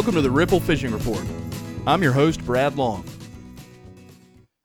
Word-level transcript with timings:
Welcome 0.00 0.14
to 0.14 0.22
the 0.22 0.30
Ripple 0.30 0.60
Fishing 0.60 0.92
Report. 0.92 1.22
I'm 1.86 2.02
your 2.02 2.12
host, 2.12 2.42
Brad 2.46 2.74
Long. 2.74 3.04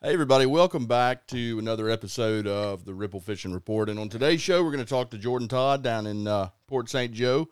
Hey, 0.01 0.13
everybody, 0.13 0.45
welcome 0.45 0.85
back 0.85 1.27
to 1.27 1.59
another 1.59 1.89
episode 1.89 2.47
of 2.47 2.85
the 2.85 2.93
Ripple 2.93 3.19
Fishing 3.19 3.51
Report. 3.51 3.89
And 3.89 3.99
on 3.99 4.07
today's 4.07 4.39
show, 4.41 4.63
we're 4.63 4.71
going 4.71 4.85
to 4.85 4.89
talk 4.89 5.09
to 5.09 5.17
Jordan 5.17 5.49
Todd 5.49 5.83
down 5.83 6.07
in 6.07 6.25
uh, 6.25 6.51
Port 6.67 6.89
St. 6.89 7.11
Joe. 7.11 7.49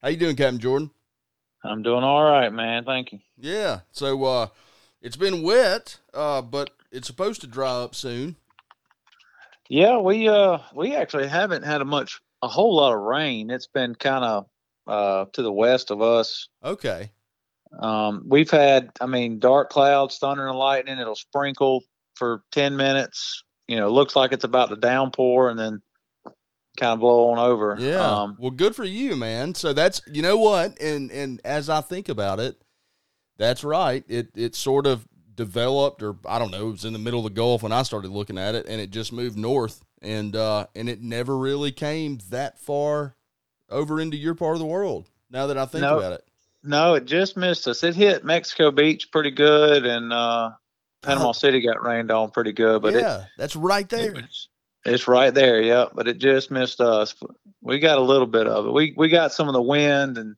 How 0.00 0.08
you 0.08 0.16
doing, 0.16 0.34
Captain 0.34 0.58
Jordan? 0.58 0.90
I'm 1.62 1.82
doing 1.82 2.02
all 2.02 2.24
right, 2.24 2.50
man. 2.50 2.86
Thank 2.86 3.12
you. 3.12 3.18
Yeah. 3.36 3.80
So 3.92 4.24
uh, 4.24 4.46
it's 5.02 5.16
been 5.16 5.42
wet, 5.42 5.98
uh, 6.14 6.40
but 6.40 6.70
it's 6.90 7.06
supposed 7.06 7.42
to 7.42 7.46
dry 7.46 7.68
up 7.68 7.94
soon. 7.94 8.36
Yeah, 9.68 9.98
we 9.98 10.26
uh 10.26 10.60
we 10.74 10.96
actually 10.96 11.28
haven't 11.28 11.64
had 11.64 11.82
a 11.82 11.84
much 11.84 12.22
a 12.40 12.48
whole 12.48 12.76
lot 12.76 12.94
of 12.94 13.00
rain. 13.00 13.50
It's 13.50 13.66
been 13.66 13.94
kind 13.94 14.24
of 14.24 14.46
uh 14.86 15.26
to 15.34 15.42
the 15.42 15.52
west 15.52 15.90
of 15.90 16.00
us. 16.00 16.48
Okay. 16.64 17.10
Um, 17.78 18.24
we've 18.26 18.50
had, 18.50 18.90
I 19.00 19.06
mean, 19.06 19.38
dark 19.38 19.70
clouds, 19.70 20.18
thunder 20.18 20.46
and 20.46 20.58
lightning. 20.58 20.98
It'll 20.98 21.14
sprinkle 21.14 21.84
for 22.14 22.42
ten 22.52 22.76
minutes. 22.76 23.42
You 23.68 23.76
know, 23.76 23.90
looks 23.90 24.14
like 24.14 24.32
it's 24.32 24.44
about 24.44 24.68
to 24.70 24.76
downpour, 24.76 25.50
and 25.50 25.58
then 25.58 25.82
kind 26.76 26.92
of 26.92 27.00
blow 27.00 27.30
on 27.30 27.38
over. 27.38 27.76
Yeah. 27.78 28.00
Um, 28.22 28.36
well, 28.38 28.50
good 28.50 28.76
for 28.76 28.84
you, 28.84 29.16
man. 29.16 29.54
So 29.54 29.72
that's 29.72 30.00
you 30.12 30.22
know 30.22 30.36
what, 30.36 30.80
and 30.80 31.10
and 31.10 31.40
as 31.44 31.68
I 31.68 31.80
think 31.80 32.08
about 32.08 32.38
it, 32.38 32.60
that's 33.38 33.64
right. 33.64 34.04
It 34.08 34.28
it 34.36 34.54
sort 34.54 34.86
of 34.86 35.06
developed, 35.34 36.02
or 36.02 36.16
I 36.24 36.38
don't 36.38 36.50
know, 36.50 36.68
it 36.68 36.72
was 36.72 36.84
in 36.84 36.92
the 36.92 36.98
middle 36.98 37.20
of 37.20 37.24
the 37.24 37.30
Gulf 37.38 37.62
when 37.62 37.72
I 37.72 37.82
started 37.82 38.10
looking 38.10 38.38
at 38.38 38.54
it, 38.54 38.66
and 38.66 38.80
it 38.80 38.90
just 38.90 39.12
moved 39.12 39.36
north, 39.36 39.84
and 40.00 40.34
uh, 40.36 40.66
and 40.76 40.88
it 40.88 41.02
never 41.02 41.36
really 41.36 41.72
came 41.72 42.18
that 42.30 42.58
far 42.58 43.16
over 43.68 44.00
into 44.00 44.16
your 44.16 44.34
part 44.34 44.54
of 44.54 44.60
the 44.60 44.66
world. 44.66 45.10
Now 45.30 45.48
that 45.48 45.58
I 45.58 45.66
think 45.66 45.82
No. 45.82 45.98
about 45.98 46.12
it, 46.12 46.24
no, 46.66 46.94
it 46.94 47.04
just 47.06 47.36
missed 47.36 47.66
us. 47.68 47.82
It 47.82 47.94
hit 47.94 48.24
Mexico 48.24 48.70
Beach 48.70 49.10
pretty 49.10 49.30
good, 49.30 49.86
and 49.86 50.12
uh, 50.12 50.50
Panama 51.02 51.28
Oh. 51.28 51.32
City 51.32 51.60
got 51.60 51.82
rained 51.82 52.10
on 52.10 52.30
pretty 52.30 52.52
good. 52.52 52.82
But 52.82 52.94
it, 52.94 53.00
yeah, 53.00 53.24
that's 53.38 53.56
right 53.56 53.88
there. 53.88 54.14
It's, 54.16 54.48
it's 54.84 55.08
right 55.08 55.32
there, 55.32 55.60
yeah. 55.62 55.86
But 55.94 56.08
it 56.08 56.18
just 56.18 56.50
missed 56.50 56.80
us. 56.80 57.14
We 57.62 57.78
got 57.78 57.98
a 57.98 58.02
little 58.02 58.26
bit 58.26 58.46
of 58.46 58.66
it. 58.66 58.72
We 58.72 58.94
we 58.96 59.08
got 59.08 59.32
some 59.32 59.48
of 59.48 59.54
the 59.54 59.62
wind 59.62 60.18
and 60.18 60.36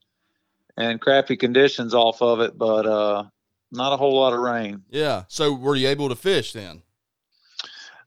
and 0.77 1.01
crappy 1.01 1.37
conditions 1.37 1.93
off 1.95 2.23
of 2.23 2.41
it, 2.41 2.57
but 2.57 2.87
uh, 2.87 3.25
not 3.73 3.93
a 3.93 3.97
whole 3.97 4.15
lot 4.15 4.33
of 4.33 4.39
rain. 4.41 4.85
Yeah. 4.91 5.25
So 5.29 5.53
were 5.53 5.75
you 5.77 5.89
able 5.89 6.09
to 6.09 6.15
fish 6.17 6.53
then? 6.53 6.83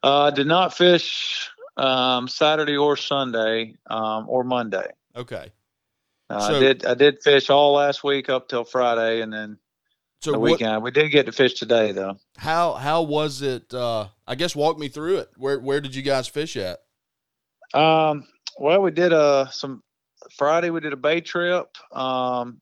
Uh, 0.03 0.31
did 0.31 0.47
not 0.47 0.73
fish 0.75 1.50
um, 1.78 2.28
Saturday 2.28 2.75
or 2.78 2.97
Sunday 2.97 3.75
um, 3.88 4.25
or 4.28 4.44
Monday. 4.44 4.88
Okay. 5.16 5.52
Uh, 6.32 6.48
So- 6.48 6.56
I 6.56 6.60
did 6.60 6.86
I 6.86 6.94
did 6.94 7.22
fish 7.24 7.50
all 7.50 7.74
last 7.74 8.04
week 8.04 8.30
up 8.30 8.48
till 8.48 8.64
Friday, 8.64 9.22
and 9.22 9.32
then 9.34 9.58
So 10.22 10.32
the 10.32 10.40
what, 10.40 10.52
weekend. 10.52 10.84
We 10.84 10.92
did 10.92 11.10
get 11.10 11.26
to 11.26 11.32
fish 11.32 11.54
today 11.56 11.92
though. 11.92 12.18
how 12.38 12.74
how 12.74 13.02
was 13.02 13.42
it? 13.42 13.74
Uh, 13.74 14.08
I 14.28 14.36
guess 14.36 14.56
walk 14.56 14.78
me 14.78 14.88
through 14.88 15.18
it. 15.18 15.30
Where 15.38 15.59
where 15.59 15.82
did 15.82 15.94
you 15.96 16.02
guys 16.02 16.28
fish 16.28 16.56
at? 16.58 16.80
Um, 17.74 18.28
well, 18.58 18.82
we 18.82 18.92
did 18.92 19.14
uh 19.14 19.48
some 19.50 19.82
Friday. 20.38 20.70
We 20.70 20.80
did 20.80 20.94
a 20.94 20.98
bay 20.98 21.22
trip. 21.22 21.68
Um, 21.92 22.62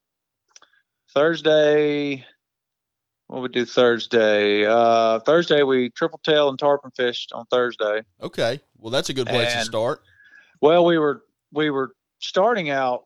Thursday, 1.14 2.26
what 3.28 3.42
we 3.42 3.50
do 3.50 3.66
Thursday? 3.66 4.66
Uh, 4.66 5.20
Thursday 5.20 5.64
we 5.64 5.90
triple 5.90 6.20
tail 6.24 6.50
and 6.50 6.58
tarpon 6.60 6.92
fished 6.96 7.32
on 7.34 7.46
Thursday. 7.48 8.04
Okay. 8.22 8.62
Well, 8.78 8.92
that's 8.92 9.10
a 9.10 9.14
good 9.14 9.28
place 9.28 9.52
to 9.54 9.64
start. 9.66 10.02
Well, 10.62 10.86
we 10.86 10.98
were 10.98 11.24
we 11.52 11.70
were 11.72 11.94
starting 12.20 12.70
out 12.70 13.06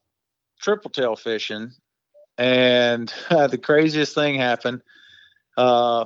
triple 0.64 0.90
tail 0.90 1.16
fishing, 1.16 1.72
and 2.38 3.14
the 3.30 3.60
craziest 3.62 4.16
thing 4.16 4.36
happened. 4.36 4.82
Uh, 5.56 6.06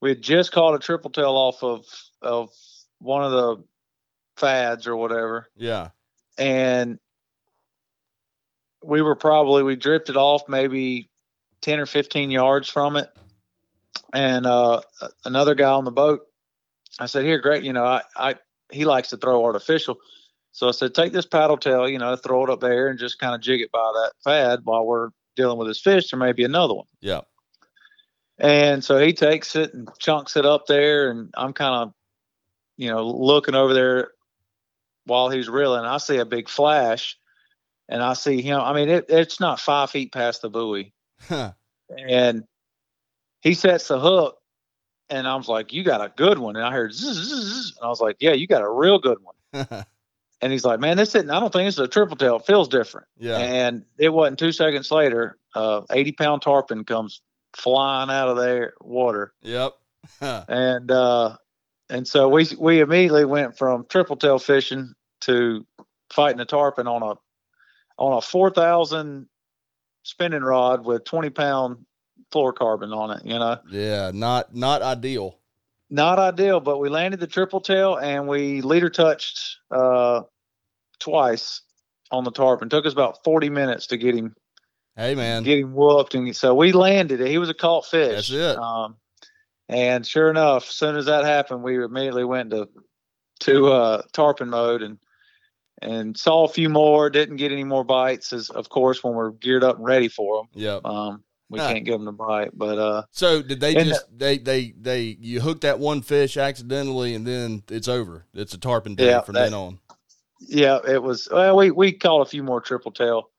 we 0.00 0.10
had 0.10 0.22
just 0.22 0.52
caught 0.52 0.74
a 0.74 0.78
triple 0.78 1.10
tail 1.10 1.32
off 1.32 1.62
of 1.62 1.84
of 2.22 2.50
one 2.98 3.22
of 3.22 3.32
the 3.32 3.64
fads 4.36 4.86
or 4.86 4.96
whatever. 4.96 5.48
Yeah. 5.56 5.90
and 6.38 6.98
we 8.82 9.00
were 9.02 9.16
probably 9.16 9.62
we 9.62 9.76
drifted 9.76 10.16
off 10.16 10.42
maybe 10.48 11.08
10 11.62 11.80
or 11.80 11.86
15 11.86 12.30
yards 12.30 12.68
from 12.68 12.96
it 12.96 13.08
and 14.12 14.44
uh 14.46 14.80
another 15.24 15.54
guy 15.54 15.70
on 15.70 15.84
the 15.84 15.90
boat 15.90 16.20
i 16.98 17.06
said 17.06 17.24
here 17.24 17.38
great 17.38 17.64
you 17.64 17.72
know 17.72 17.84
i 17.84 18.02
i 18.16 18.34
he 18.70 18.84
likes 18.84 19.10
to 19.10 19.16
throw 19.16 19.44
artificial 19.44 19.96
so 20.54 20.68
i 20.68 20.70
said 20.70 20.94
take 20.94 21.12
this 21.12 21.26
paddle 21.26 21.56
tail 21.58 21.86
you 21.88 21.98
know 21.98 22.16
throw 22.16 22.42
it 22.44 22.48
up 22.50 22.60
there 22.60 22.88
and 22.88 22.98
just 22.98 23.18
kind 23.18 23.34
of 23.34 23.40
jig 23.42 23.60
it 23.60 23.70
by 23.72 23.92
that 23.94 24.12
fad 24.24 24.60
while 24.64 24.86
we're 24.86 25.10
dealing 25.36 25.58
with 25.58 25.68
this 25.68 25.80
fish 25.80 26.10
there 26.10 26.18
may 26.18 26.32
be 26.32 26.44
another 26.44 26.72
one 26.74 26.86
Yeah. 27.02 27.20
and 28.38 28.82
so 28.84 28.98
he 28.98 29.12
takes 29.12 29.54
it 29.56 29.74
and 29.74 29.88
chunks 29.98 30.36
it 30.36 30.46
up 30.46 30.66
there, 30.66 31.10
and 31.10 31.32
I'm 31.36 31.52
kind 31.52 31.74
of, 31.82 31.92
you 32.76 32.88
know, 32.88 33.06
looking 33.06 33.54
over 33.54 33.72
there 33.74 34.10
while 35.06 35.28
he's 35.28 35.48
reeling. 35.48 35.84
I 35.84 35.98
see 35.98 36.16
a 36.16 36.24
big 36.24 36.48
flash, 36.48 37.16
and 37.88 38.02
I 38.02 38.14
see 38.14 38.42
him. 38.42 38.60
I 38.60 38.72
mean, 38.72 38.88
it, 38.88 39.06
it's 39.08 39.38
not 39.38 39.60
five 39.60 39.90
feet 39.90 40.12
past 40.12 40.42
the 40.42 40.50
buoy, 40.50 40.92
Huh. 41.28 41.52
and 41.96 42.42
he 43.40 43.54
sets 43.54 43.86
the 43.88 44.00
hook, 44.00 44.38
and 45.10 45.26
I 45.28 45.36
was 45.36 45.48
like, 45.48 45.72
"You 45.72 45.84
got 45.84 46.00
a 46.00 46.12
good 46.16 46.38
one." 46.38 46.56
And 46.56 46.64
I 46.64 46.72
heard 46.72 46.92
zzz, 46.92 47.02
zzz, 47.16 47.44
zzz, 47.44 47.76
and 47.76 47.84
I 47.84 47.88
was 47.88 48.00
like, 48.00 48.16
"Yeah, 48.20 48.32
you 48.32 48.46
got 48.48 48.62
a 48.62 48.70
real 48.70 48.98
good 48.98 49.18
one." 49.22 49.36
And 50.44 50.52
he's 50.52 50.64
like, 50.64 50.78
"Man, 50.78 50.98
this 50.98 51.14
isn't. 51.14 51.30
I 51.30 51.40
don't 51.40 51.52
think 51.52 51.68
it's 51.68 51.78
a 51.78 51.88
triple 51.88 52.16
tail. 52.16 52.36
It 52.36 52.44
feels 52.46 52.68
different." 52.68 53.06
yeah. 53.18 53.38
And 53.38 53.84
it 53.98 54.10
wasn't 54.10 54.38
two 54.38 54.52
seconds 54.52 54.90
later, 54.90 55.38
uh, 55.54 55.82
80 55.90 56.12
pound 56.12 56.42
tarpon 56.42 56.84
comes 56.84 57.22
flying 57.56 58.10
out 58.10 58.28
of 58.28 58.36
their 58.36 58.74
water. 58.80 59.32
Yep. 59.42 59.72
And, 60.20 60.90
uh, 60.90 61.36
and 61.88 62.06
so 62.06 62.28
we, 62.28 62.46
we 62.58 62.80
immediately 62.80 63.24
went 63.24 63.56
from 63.56 63.86
triple 63.88 64.16
tail 64.16 64.38
fishing 64.38 64.92
to 65.22 65.66
fighting 66.10 66.40
a 66.40 66.44
tarpon 66.44 66.86
on 66.86 67.02
a, 67.02 67.14
on 67.96 68.18
a 68.18 68.20
4,000 68.20 69.26
spinning 70.02 70.42
rod 70.42 70.84
with 70.84 71.04
20 71.04 71.30
pound 71.30 71.86
fluorocarbon 72.32 72.94
on 72.94 73.16
it, 73.16 73.24
you 73.24 73.38
know, 73.38 73.58
yeah. 73.70 74.10
Not 74.12 74.54
not 74.54 74.82
ideal. 74.82 75.38
not 75.88 76.18
ideal, 76.18 76.60
but 76.60 76.78
we 76.78 76.88
landed 76.88 77.20
the 77.20 77.26
triple 77.26 77.60
tail 77.60 77.96
and 77.96 78.26
we 78.28 78.60
leader 78.60 78.90
touched, 78.90 79.58
uh, 79.70 80.22
twice 81.04 81.60
on 82.10 82.24
the 82.24 82.30
tarpon. 82.30 82.68
Took 82.68 82.86
us 82.86 82.92
about 82.92 83.22
40 83.24 83.50
minutes 83.50 83.86
to 83.88 83.96
get 83.96 84.14
him 84.14 84.34
Hey 84.96 85.14
man. 85.14 85.42
get 85.42 85.58
him 85.58 85.74
whooped, 85.74 86.14
and 86.14 86.34
so 86.36 86.54
we 86.54 86.72
landed 86.72 87.20
it. 87.20 87.28
He 87.28 87.38
was 87.38 87.48
a 87.50 87.54
caught 87.54 87.84
fish. 87.86 88.28
That's 88.28 88.30
it. 88.30 88.56
Um, 88.58 88.96
and 89.68 90.06
sure 90.06 90.30
enough, 90.30 90.68
as 90.68 90.74
soon 90.74 90.96
as 90.96 91.06
that 91.06 91.24
happened, 91.24 91.62
we 91.62 91.82
immediately 91.82 92.24
went 92.24 92.50
to 92.50 92.68
to 93.40 93.66
uh, 93.72 94.02
tarpon 94.12 94.50
mode 94.50 94.82
and 94.82 94.98
and 95.82 96.16
saw 96.16 96.44
a 96.44 96.48
few 96.48 96.68
more. 96.68 97.10
Didn't 97.10 97.36
get 97.36 97.50
any 97.50 97.64
more 97.64 97.82
bites, 97.84 98.32
as 98.32 98.50
of 98.50 98.68
course 98.68 99.02
when 99.02 99.14
we're 99.14 99.32
geared 99.32 99.64
up 99.64 99.76
and 99.76 99.84
ready 99.84 100.08
for 100.08 100.38
them. 100.38 100.48
Yep. 100.62 100.84
Um, 100.86 101.24
we 101.50 101.58
Huh. 101.58 101.72
can't 101.72 101.84
give 101.84 101.94
them 101.94 102.04
the 102.04 102.12
bite, 102.12 102.50
but 102.54 102.78
uh, 102.78 103.02
So 103.10 103.42
did 103.42 103.60
they 103.60 103.74
just 103.74 104.06
they 104.16 104.38
they 104.38 104.72
they 104.80 105.16
you 105.20 105.40
hooked 105.40 105.62
that 105.62 105.78
one 105.78 106.02
fish 106.02 106.36
accidentally 106.36 107.14
and 107.14 107.26
then 107.26 107.64
it's 107.70 107.88
over. 107.88 108.26
It's 108.34 108.54
a 108.54 108.58
tarpon 108.58 108.94
day 108.94 109.06
Yeah, 109.06 109.20
from 109.22 109.34
that- 109.34 109.44
then 109.50 109.54
on. 109.54 109.78
Yeah, 110.48 110.78
it 110.86 111.02
was. 111.02 111.28
Well, 111.30 111.56
we 111.56 111.70
we 111.70 111.92
caught 111.92 112.22
a 112.22 112.30
few 112.30 112.42
more 112.42 112.60
triple 112.60 112.92
tail 112.92 113.30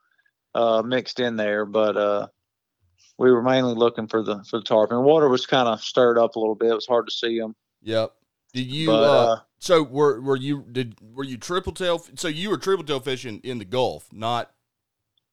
uh, 0.53 0.81
mixed 0.85 1.19
in 1.19 1.35
there, 1.35 1.65
but 1.65 1.97
uh, 1.97 2.27
we 3.17 3.31
were 3.31 3.41
mainly 3.41 3.75
looking 3.75 4.07
for 4.07 4.23
the 4.23 4.43
for 4.49 4.59
the 4.59 4.65
tarpon. 4.65 5.03
Water 5.03 5.29
was 5.29 5.45
kind 5.45 5.67
of 5.67 5.81
stirred 5.81 6.17
up 6.17 6.35
a 6.35 6.39
little 6.39 6.55
bit. 6.55 6.71
It 6.71 6.75
was 6.75 6.87
hard 6.87 7.07
to 7.07 7.13
see 7.13 7.39
them. 7.39 7.55
Yep. 7.81 8.11
Did 8.53 8.67
you 8.67 8.87
but 8.87 9.03
uh, 9.03 9.33
uh, 9.33 9.39
so 9.59 9.83
were 9.83 10.21
were 10.21 10.37
you 10.37 10.65
did 10.71 10.95
were 11.01 11.25
you 11.25 11.37
triple 11.37 11.73
tail 11.73 12.05
so 12.15 12.27
you 12.27 12.49
were 12.49 12.57
triple 12.57 12.85
tail 12.85 13.01
fishing 13.01 13.41
in 13.43 13.57
the 13.57 13.65
Gulf, 13.65 14.07
not 14.13 14.51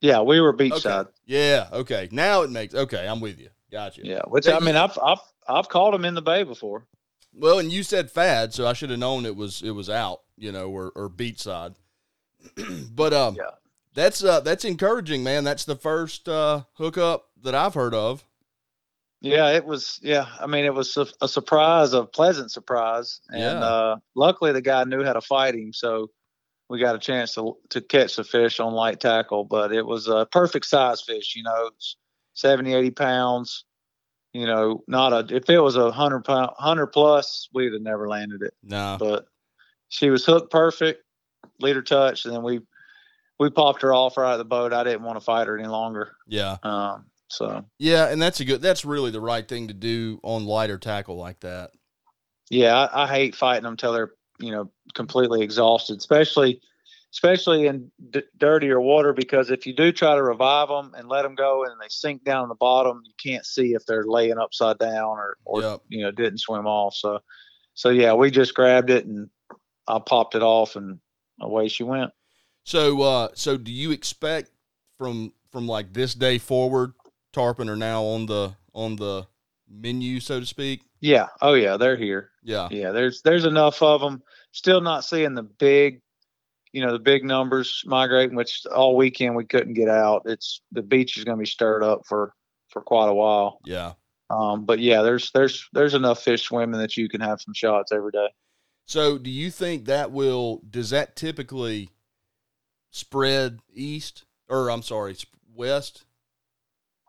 yeah, 0.03 0.19
we 0.19 0.41
were 0.41 0.53
okay. 0.53 0.69
beachside. 0.69 1.07
Yeah, 1.25 1.69
okay. 1.71 2.09
Now 2.11 2.41
it 2.41 2.51
makes 2.51 2.75
okay, 2.75 3.07
I'm 3.07 3.21
with 3.21 3.39
you. 3.39 3.47
Gotcha. 3.71 4.01
Yeah, 4.03 4.19
which 4.27 4.49
I 4.49 4.59
mean, 4.59 4.75
I've 4.75 4.99
I've 5.01 5.21
I've 5.47 5.69
caught 5.69 5.91
them 5.91 6.03
in 6.03 6.13
the 6.13 6.21
bay 6.21 6.43
before. 6.43 6.85
Well, 7.35 7.59
and 7.59 7.71
you 7.71 7.83
said 7.83 8.11
fad, 8.11 8.53
so 8.53 8.67
I 8.67 8.73
should 8.73 8.89
have 8.91 8.99
known 8.99 9.25
it 9.25 9.35
was 9.35 9.61
it 9.61 9.71
was 9.71 9.89
out, 9.89 10.21
you 10.37 10.51
know, 10.51 10.69
or 10.69 10.91
or 10.95 11.09
beat 11.09 11.39
side. 11.39 11.73
but 12.91 13.13
um 13.13 13.35
Yeah. 13.35 13.51
that's 13.93 14.23
uh 14.23 14.39
that's 14.41 14.65
encouraging, 14.65 15.23
man. 15.23 15.43
That's 15.43 15.65
the 15.65 15.75
first 15.75 16.29
uh 16.29 16.63
hookup 16.73 17.29
that 17.41 17.55
I've 17.55 17.73
heard 17.73 17.93
of. 17.93 18.23
Yeah, 19.21 19.51
it 19.51 19.65
was. 19.65 19.99
Yeah, 20.03 20.25
I 20.39 20.47
mean, 20.47 20.65
it 20.65 20.73
was 20.73 20.97
a, 20.97 21.07
a 21.21 21.29
surprise, 21.29 21.93
a 21.93 22.03
pleasant 22.03 22.51
surprise, 22.51 23.21
and 23.29 23.39
Yeah. 23.39 23.65
uh, 23.65 23.95
luckily 24.15 24.51
the 24.51 24.61
guy 24.61 24.83
knew 24.83 25.01
how 25.03 25.13
to 25.13 25.21
fight 25.21 25.55
him, 25.55 25.71
so 25.71 26.11
we 26.69 26.77
got 26.79 26.95
a 26.95 26.99
chance 26.99 27.33
to 27.35 27.57
to 27.69 27.79
catch 27.81 28.17
the 28.17 28.25
fish 28.25 28.59
on 28.59 28.73
light 28.73 28.99
tackle. 28.99 29.45
But 29.45 29.71
it 29.71 29.85
was 29.85 30.07
a 30.09 30.25
perfect 30.29 30.65
size 30.65 31.01
fish, 31.01 31.35
you 31.37 31.43
know, 31.43 31.67
it's 31.73 31.95
70, 32.33 32.73
80 32.73 32.91
pounds. 32.91 33.63
You 34.33 34.47
know, 34.47 34.83
not 34.87 35.13
a 35.13 35.35
if 35.35 35.49
it 35.49 35.59
was 35.59 35.75
a 35.75 35.91
hundred 35.91 36.25
pound, 36.25 36.51
hundred 36.57 36.87
plus, 36.87 37.49
we'd 37.53 37.73
have 37.73 37.81
never 37.81 38.07
landed 38.07 38.41
it. 38.41 38.53
No. 38.63 38.97
But 38.99 39.27
she 39.89 40.09
was 40.09 40.25
hooked 40.25 40.51
perfect, 40.51 41.03
leader 41.59 41.83
touch, 41.83 42.25
and 42.25 42.33
then 42.33 42.41
we 42.41 42.61
we 43.39 43.49
popped 43.51 43.83
her 43.83 43.93
off 43.93 44.17
right 44.17 44.29
out 44.29 44.33
of 44.33 44.37
the 44.39 44.45
boat. 44.45 44.73
I 44.73 44.83
didn't 44.83 45.03
want 45.03 45.17
to 45.17 45.23
fight 45.23 45.47
her 45.47 45.57
any 45.57 45.67
longer. 45.67 46.15
Yeah. 46.27 46.57
Um, 46.63 47.05
So 47.27 47.63
Yeah, 47.77 48.07
and 48.09 48.21
that's 48.21 48.39
a 48.39 48.45
good. 48.45 48.61
That's 48.61 48.83
really 48.85 49.11
the 49.11 49.21
right 49.21 49.47
thing 49.47 49.67
to 49.67 49.73
do 49.73 50.19
on 50.23 50.45
lighter 50.45 50.79
tackle 50.79 51.17
like 51.17 51.39
that. 51.41 51.71
yeah, 52.49 52.75
I, 52.75 53.03
I 53.03 53.07
hate 53.07 53.35
fighting 53.35 53.63
them 53.63 53.77
till 53.77 53.93
they're 53.93 54.13
you 54.39 54.51
know 54.51 54.71
completely 54.95 55.41
exhausted, 55.43 55.97
especially 55.97 56.59
especially 57.13 57.67
in 57.67 57.91
d- 58.09 58.23
dirtier 58.37 58.81
water 58.81 59.13
because 59.13 59.51
if 59.51 59.65
you 59.67 59.73
do 59.75 59.91
try 59.91 60.15
to 60.15 60.23
revive 60.23 60.67
them 60.67 60.93
and 60.97 61.07
let 61.07 61.21
them 61.21 61.35
go 61.35 61.63
and 61.63 61.73
they 61.79 61.87
sink 61.89 62.23
down 62.23 62.43
in 62.43 62.49
the 62.49 62.55
bottom, 62.55 63.01
you 63.05 63.13
can't 63.21 63.45
see 63.45 63.73
if 63.73 63.85
they're 63.85 64.05
laying 64.05 64.37
upside 64.37 64.79
down 64.79 65.17
or 65.17 65.37
or 65.45 65.61
Yep. 65.61 65.81
you 65.89 66.01
know 66.03 66.11
didn't 66.11 66.39
swim 66.39 66.65
off. 66.65 66.95
So 66.95 67.19
so 67.75 67.89
yeah, 67.89 68.13
we 68.13 68.31
just 68.31 68.53
grabbed 68.53 68.89
it 68.89 69.05
and 69.05 69.29
I 69.87 69.99
popped 69.99 70.35
it 70.35 70.41
off 70.43 70.75
and 70.75 70.99
away 71.41 71.67
she 71.67 71.83
went. 71.83 72.11
So, 72.65 73.01
uh, 73.01 73.27
so 73.33 73.57
do 73.57 73.71
you 73.71 73.91
expect 73.91 74.49
from 74.97 75.33
from 75.51 75.67
like 75.67 75.93
this 75.93 76.13
day 76.15 76.37
forward, 76.37 76.93
tarpon 77.33 77.69
are 77.69 77.75
now 77.75 78.03
on 78.03 78.25
the 78.25 78.55
on 78.73 78.95
the 78.95 79.27
menu, 79.69 80.19
so 80.19 80.39
to 80.39 80.45
speak? 80.45 80.81
Yeah. 81.01 81.27
Oh 81.41 81.53
yeah, 81.53 81.77
they're 81.77 81.97
here. 81.97 82.29
Yeah, 82.43 82.69
Yeah, 82.71 82.91
there's 82.91 83.21
there's 83.21 83.45
enough 83.45 83.81
of 83.81 84.01
them. 84.01 84.21
Still 84.51 84.81
not 84.81 85.03
seeing 85.03 85.33
the 85.33 85.43
big, 85.43 86.01
you 86.73 86.85
know, 86.85 86.91
the 86.91 86.99
big 86.99 87.23
numbers 87.23 87.83
migrating. 87.85 88.35
Which 88.35 88.65
all 88.65 88.97
weekend 88.97 89.35
we 89.35 89.45
couldn't 89.45 89.75
get 89.75 89.87
out. 89.87 90.23
It's 90.25 90.61
the 90.71 90.81
beach 90.81 91.17
is 91.17 91.23
going 91.23 91.37
to 91.37 91.41
be 91.41 91.47
stirred 91.47 91.83
up 91.83 92.01
for 92.05 92.33
for 92.69 92.81
quite 92.81 93.07
a 93.07 93.13
while. 93.13 93.59
yeah. 93.65 93.93
Um, 94.29 94.65
but 94.65 94.79
yeah, 94.79 95.01
there's 95.03 95.31
there's 95.31 95.69
there's 95.73 95.93
enough 95.93 96.23
fish 96.23 96.43
swimming 96.43 96.79
that 96.79 96.97
you 96.97 97.07
can 97.07 97.21
have 97.21 97.39
some 97.39 97.53
shots 97.53 97.91
every 97.91 98.11
day. 98.11 98.29
So, 98.85 99.17
do 99.17 99.29
you 99.29 99.51
think 99.51 99.85
that 99.85 100.11
will? 100.11 100.61
Does 100.69 100.89
that 100.89 101.15
typically 101.15 101.89
spread 102.89 103.59
east, 103.73 104.25
or 104.49 104.69
I'm 104.71 104.81
sorry, 104.81 105.15
west? 105.53 106.05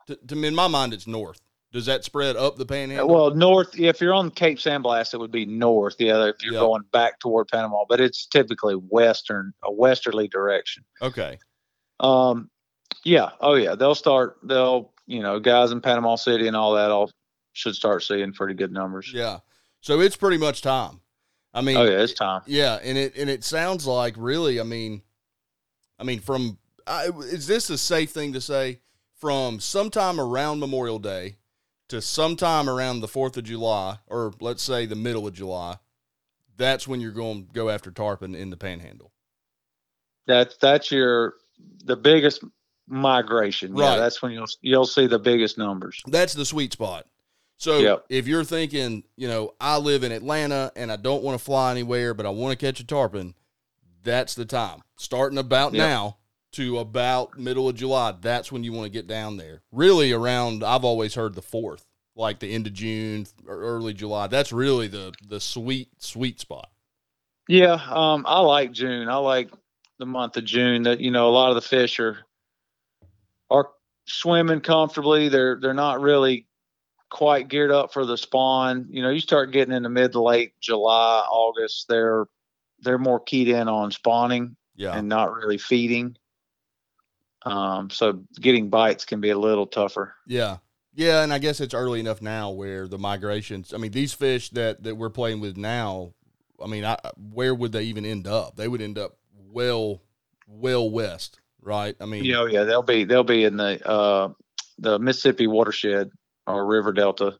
To, 0.07 0.15
to 0.15 0.43
in 0.43 0.55
my 0.55 0.67
mind, 0.67 0.93
it's 0.93 1.07
north. 1.07 1.41
Does 1.75 1.87
that 1.87 2.05
spread 2.05 2.37
up 2.37 2.55
the 2.55 2.65
panhandle? 2.65 3.09
Well, 3.09 3.31
north. 3.35 3.77
If 3.77 3.99
you're 3.99 4.13
on 4.13 4.31
Cape 4.31 4.61
San 4.61 4.81
Blas, 4.81 5.13
it 5.13 5.19
would 5.19 5.29
be 5.29 5.45
north. 5.45 5.97
Yeah, 5.99 6.23
if 6.27 6.41
you're 6.41 6.53
Yeah. 6.53 6.59
going 6.61 6.83
back 6.93 7.19
toward 7.19 7.49
Panama, 7.49 7.83
but 7.89 7.99
it's 7.99 8.27
typically 8.27 8.75
western, 8.75 9.53
a 9.61 9.69
westerly 9.73 10.29
direction. 10.29 10.85
okay. 11.01 11.37
Um, 11.99 12.49
yeah. 13.03 13.31
Oh, 13.41 13.55
yeah. 13.55 13.75
They'll 13.75 13.93
start. 13.93 14.37
They'll, 14.43 14.93
you 15.05 15.21
know, 15.21 15.37
guys 15.41 15.71
in 15.73 15.81
Panama 15.81 16.15
City 16.15 16.47
and 16.47 16.55
all 16.55 16.73
that 16.75 16.91
all 16.91 17.11
should 17.51 17.75
start 17.75 18.03
seeing 18.03 18.31
pretty 18.31 18.53
good 18.53 18.71
numbers. 18.71 19.11
Yeah. 19.13 19.39
So 19.81 19.99
it's 19.99 20.15
pretty 20.15 20.37
much 20.37 20.61
time. 20.61 21.01
I 21.53 21.59
mean, 21.59 21.75
Oh, 21.75 21.83
yeah. 21.83 21.99
It's 22.01 22.13
time. 22.13 22.41
Yeah, 22.47 22.79
and 22.83 22.97
it 22.97 23.17
and 23.17 23.29
it 23.29 23.43
sounds 23.43 23.85
like 23.85 24.13
really. 24.17 24.61
I 24.61 24.63
mean, 24.63 25.01
I 25.99 26.05
mean, 26.05 26.21
from 26.21 26.57
I, 26.87 27.07
is 27.07 27.47
this 27.47 27.69
a 27.69 27.77
safe 27.77 28.11
thing 28.11 28.31
to 28.31 28.39
say? 28.39 28.79
From 29.17 29.59
sometime 29.59 30.19
around 30.21 30.59
Memorial 30.59 30.99
Day 30.99 31.35
to 31.89 32.01
sometime 32.01 32.69
around 32.69 32.99
the 32.99 33.07
Fourth 33.07 33.37
of 33.37 33.43
July, 33.43 33.97
or 34.07 34.33
let's 34.39 34.63
say 34.63 34.85
the 34.85 34.95
middle 34.95 35.27
of 35.27 35.33
July, 35.33 35.77
that's 36.57 36.87
when 36.87 37.01
you're 37.01 37.11
going 37.11 37.45
to 37.45 37.53
go 37.53 37.69
after 37.69 37.91
tarpon 37.91 38.35
in 38.35 38.49
the 38.49 38.57
Panhandle. 38.57 39.11
That's 40.27 40.57
that's 40.57 40.91
your 40.91 41.35
the 41.83 41.95
biggest 41.95 42.43
migration. 42.87 43.73
Right. 43.73 43.91
Yeah, 43.91 43.95
that's 43.97 44.21
when 44.21 44.31
you'll 44.31 44.47
you'll 44.61 44.85
see 44.85 45.07
the 45.07 45.19
biggest 45.19 45.57
numbers. 45.57 46.01
That's 46.07 46.33
the 46.33 46.45
sweet 46.45 46.73
spot. 46.73 47.05
So 47.57 47.79
Yep. 47.79 48.05
if 48.09 48.27
you're 48.27 48.43
thinking, 48.43 49.03
you 49.15 49.27
know, 49.27 49.53
I 49.61 49.77
live 49.77 50.03
in 50.03 50.11
Atlanta 50.11 50.71
and 50.75 50.91
I 50.91 50.97
don't 50.97 51.23
want 51.23 51.37
to 51.39 51.43
fly 51.43 51.71
anywhere, 51.71 52.13
but 52.13 52.25
I 52.25 52.29
want 52.29 52.57
to 52.57 52.65
catch 52.65 52.79
a 52.79 52.85
tarpon, 52.85 53.33
that's 54.03 54.35
the 54.35 54.45
time. 54.45 54.81
Starting 54.97 55.37
about 55.37 55.73
Yep. 55.73 55.87
now 55.87 56.17
to 56.55 56.79
about 56.79 57.37
middle 57.37 57.69
of 57.69 57.75
July, 57.75 58.13
that's 58.19 58.51
when 58.51 58.63
you 58.63 58.71
want 58.73 58.85
to 58.85 58.89
get 58.89 59.07
down 59.07 59.37
there. 59.37 59.61
Really 59.71 60.11
around 60.11 60.63
I've 60.63 60.83
always 60.85 61.15
heard 61.15 61.35
the 61.35 61.41
4th, 61.41 61.83
like 62.15 62.39
the 62.39 62.53
end 62.53 62.67
of 62.67 62.73
June 62.73 63.27
or 63.47 63.59
early 63.61 63.93
July. 63.93 64.27
That's 64.27 64.51
really 64.51 64.87
the 64.87 65.13
the 65.27 65.39
sweet 65.39 65.89
sweet 65.99 66.39
spot. 66.39 66.69
Yeah, 67.47 67.79
um, 67.89 68.25
I 68.27 68.39
like 68.39 68.71
June. 68.71 69.07
I 69.07 69.17
like 69.17 69.51
the 69.99 70.05
month 70.05 70.35
of 70.37 70.45
June. 70.45 70.83
That 70.83 70.99
you 70.99 71.11
know, 71.11 71.29
a 71.29 71.31
lot 71.31 71.49
of 71.49 71.55
the 71.55 71.61
fish 71.61 71.99
are 71.99 72.17
are 73.49 73.69
swimming 74.05 74.61
comfortably. 74.61 75.29
They're 75.29 75.59
they're 75.61 75.73
not 75.73 76.01
really 76.01 76.47
quite 77.09 77.47
geared 77.47 77.71
up 77.71 77.93
for 77.93 78.05
the 78.05 78.17
spawn. 78.17 78.87
You 78.89 79.01
know, 79.01 79.09
you 79.09 79.19
start 79.19 79.51
getting 79.51 79.73
into 79.73 79.89
mid 79.89 80.11
to 80.13 80.21
late 80.21 80.53
July, 80.59 81.23
August. 81.29 81.87
They're 81.87 82.25
they're 82.81 82.97
more 82.97 83.19
keyed 83.19 83.47
in 83.47 83.67
on 83.67 83.91
spawning 83.91 84.55
Yeah. 84.75 84.97
and 84.97 85.07
not 85.07 85.33
really 85.33 85.57
feeding. 85.57 86.17
Um, 87.45 87.89
so 87.91 88.23
getting 88.41 88.69
bites 88.69 89.05
can 89.05 89.21
be 89.21 89.29
a 89.29 89.37
little 89.37 89.67
tougher. 89.67 90.15
Yeah. 90.25 90.57
Yeah, 90.97 91.23
and 91.23 91.33
I 91.33 91.39
guess 91.39 91.59
it's 91.59 91.73
early 91.73 91.99
enough 91.99 92.21
now 92.21 92.51
where 92.51 92.87
the 92.87 92.97
migrations. 92.97 93.73
I 93.73 93.77
mean, 93.77 93.91
these 93.91 94.13
fish 94.13 94.49
that 94.51 94.83
that 94.83 94.95
we're 94.95 95.09
playing 95.09 95.41
with 95.41 95.57
now. 95.57 96.13
I 96.63 96.67
mean, 96.67 96.85
I, 96.85 96.97
where 97.33 97.53
would 97.53 97.73
they 97.73 97.83
even 97.83 98.05
end 98.05 98.27
up? 98.27 98.55
They 98.55 98.69
would 98.69 98.81
end 98.81 98.97
up 98.97 99.17
well, 99.51 100.01
well 100.47 100.89
west, 100.89 101.41
right? 101.61 101.95
I 101.99 102.05
mean, 102.05 102.23
You 102.23 102.31
know, 102.31 102.45
yeah, 102.45 102.63
they'll 102.63 102.81
be 102.81 103.03
they'll 103.03 103.25
be 103.25 103.43
in 103.43 103.57
the 103.57 103.85
uh, 103.85 104.29
the 104.79 104.97
Mississippi 104.97 105.47
watershed 105.47 106.11
or 106.47 106.65
river 106.65 106.93
delta. 106.93 107.37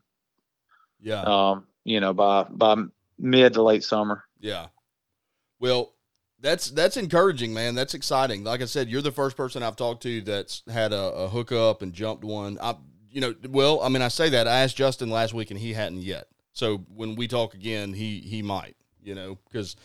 yeah, 0.99 1.21
Um, 1.21 1.65
you 1.85 2.01
know, 2.01 2.13
by 2.13 2.43
by 2.43 2.75
mid 3.17 3.53
to 3.53 3.63
late 3.63 3.85
summer. 3.85 4.25
yeah. 4.39 4.67
Well, 5.61 5.93
that's 6.45 6.69
that's 6.69 6.95
encouraging, 6.95 7.53
man. 7.53 7.73
That's 7.73 7.95
exciting. 7.95 8.43
Like 8.43 8.61
I 8.61 8.65
said, 8.65 8.87
you're 8.87 9.01
the 9.01 9.11
first 9.11 9.35
person 9.35 9.63
I've 9.63 9.75
talked 9.75 10.03
to 10.03 10.21
that's 10.21 10.61
had 10.71 10.93
a, 10.93 11.01
a 11.11 11.27
hookup 11.27 11.81
and 11.81 11.91
jumped 11.91 12.23
one. 12.23 12.59
I, 12.61 12.75
you 13.09 13.19
know, 13.19 13.33
well, 13.49 13.81
I 13.81 13.89
mean, 13.89 14.03
I 14.03 14.09
say 14.09 14.29
that 14.29 14.47
I 14.47 14.59
asked 14.59 14.77
Justin 14.77 15.09
last 15.09 15.33
week 15.33 15.49
and 15.49 15.59
he 15.59 15.73
hadn't 15.73 16.03
yet. 16.03 16.27
So 16.53 16.77
when 16.93 17.15
we 17.15 17.27
talk 17.27 17.55
again, 17.55 17.93
he 17.93 18.19
he 18.19 18.43
might, 18.43 18.75
you 19.01 19.15
know, 19.15 19.39
because 19.49 19.75